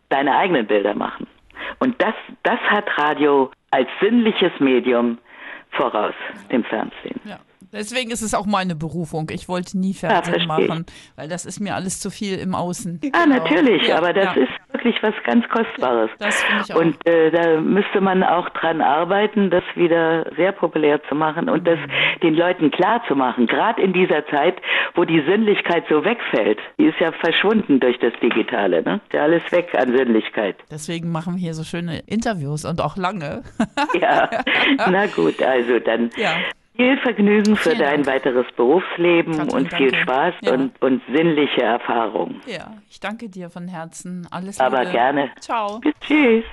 deine 0.09 0.35
eigenen 0.35 0.67
Bilder 0.67 0.93
machen. 0.93 1.27
Und 1.79 2.01
das, 2.01 2.13
das 2.43 2.59
hat 2.59 2.85
Radio 2.97 3.51
als 3.71 3.89
sinnliches 4.01 4.51
Medium 4.59 5.17
voraus, 5.71 6.13
dem 6.51 6.63
Fernsehen. 6.63 7.19
Ja. 7.25 7.39
Deswegen 7.71 8.11
ist 8.11 8.21
es 8.21 8.33
auch 8.33 8.45
meine 8.45 8.75
Berufung. 8.75 9.29
Ich 9.31 9.47
wollte 9.47 9.77
nie 9.77 9.93
Fernsehen 9.93 10.41
ja, 10.41 10.45
machen, 10.45 10.85
weil 11.15 11.27
das 11.27 11.45
ist 11.45 11.59
mir 11.59 11.75
alles 11.75 11.99
zu 11.99 12.09
viel 12.09 12.37
im 12.37 12.55
Außen. 12.55 12.99
Ah, 13.13 13.23
genau. 13.23 13.37
natürlich, 13.37 13.87
ja, 13.87 13.97
aber 13.97 14.13
das 14.13 14.35
ja. 14.35 14.43
ist 14.43 14.51
wirklich 14.73 15.01
was 15.01 15.13
ganz 15.23 15.47
Kostbares. 15.49 16.09
Das 16.19 16.43
finde 16.43 16.63
ich 16.65 16.73
auch. 16.73 16.79
Und 16.79 17.07
äh, 17.07 17.31
da 17.31 17.59
müsste 17.59 18.01
man 18.01 18.23
auch 18.23 18.49
dran 18.49 18.81
arbeiten, 18.81 19.49
das 19.49 19.63
wieder 19.75 20.31
sehr 20.35 20.51
populär 20.51 21.01
zu 21.09 21.15
machen 21.15 21.49
und 21.49 21.61
mhm. 21.61 21.65
das 21.65 21.79
den 22.21 22.35
Leuten 22.35 22.71
klar 22.71 23.01
zu 23.07 23.15
machen. 23.15 23.47
Gerade 23.47 23.81
in 23.81 23.93
dieser 23.93 24.25
Zeit, 24.27 24.55
wo 24.93 25.03
die 25.03 25.21
Sinnlichkeit 25.27 25.85
so 25.89 26.03
wegfällt. 26.03 26.59
Die 26.77 26.85
ist 26.85 26.99
ja 26.99 27.11
verschwunden 27.11 27.79
durch 27.79 27.97
das 27.99 28.13
Digitale. 28.21 28.83
Ne? 28.83 29.01
Ist 29.05 29.13
ja 29.13 29.23
alles 29.23 29.43
weg 29.51 29.69
an 29.75 29.95
Sinnlichkeit. 29.95 30.57
Deswegen 30.69 31.11
machen 31.11 31.35
wir 31.35 31.41
hier 31.41 31.53
so 31.53 31.63
schöne 31.63 31.99
Interviews 32.07 32.65
und 32.65 32.81
auch 32.81 32.97
lange. 32.97 33.43
ja, 33.99 34.29
na 34.77 35.05
gut, 35.07 35.41
also 35.41 35.79
dann. 35.79 36.09
Ja. 36.17 36.35
Viel 36.75 36.97
Vergnügen 36.97 37.55
für 37.55 37.75
dein 37.75 38.03
Dank. 38.03 38.07
weiteres 38.07 38.45
Berufsleben 38.55 39.37
Katrin, 39.37 39.53
und 39.53 39.73
viel 39.73 39.91
danke. 39.91 40.03
Spaß 40.03 40.33
ja. 40.41 40.53
und, 40.53 40.81
und 40.81 41.01
sinnliche 41.13 41.61
Erfahrung. 41.61 42.41
Ja, 42.47 42.73
ich 42.89 42.99
danke 42.99 43.29
dir 43.29 43.49
von 43.49 43.67
Herzen. 43.67 44.27
Alles 44.31 44.59
Aber 44.59 44.85
gerne. 44.85 45.31
Ciao. 45.39 45.81
Tschüss. 46.01 46.45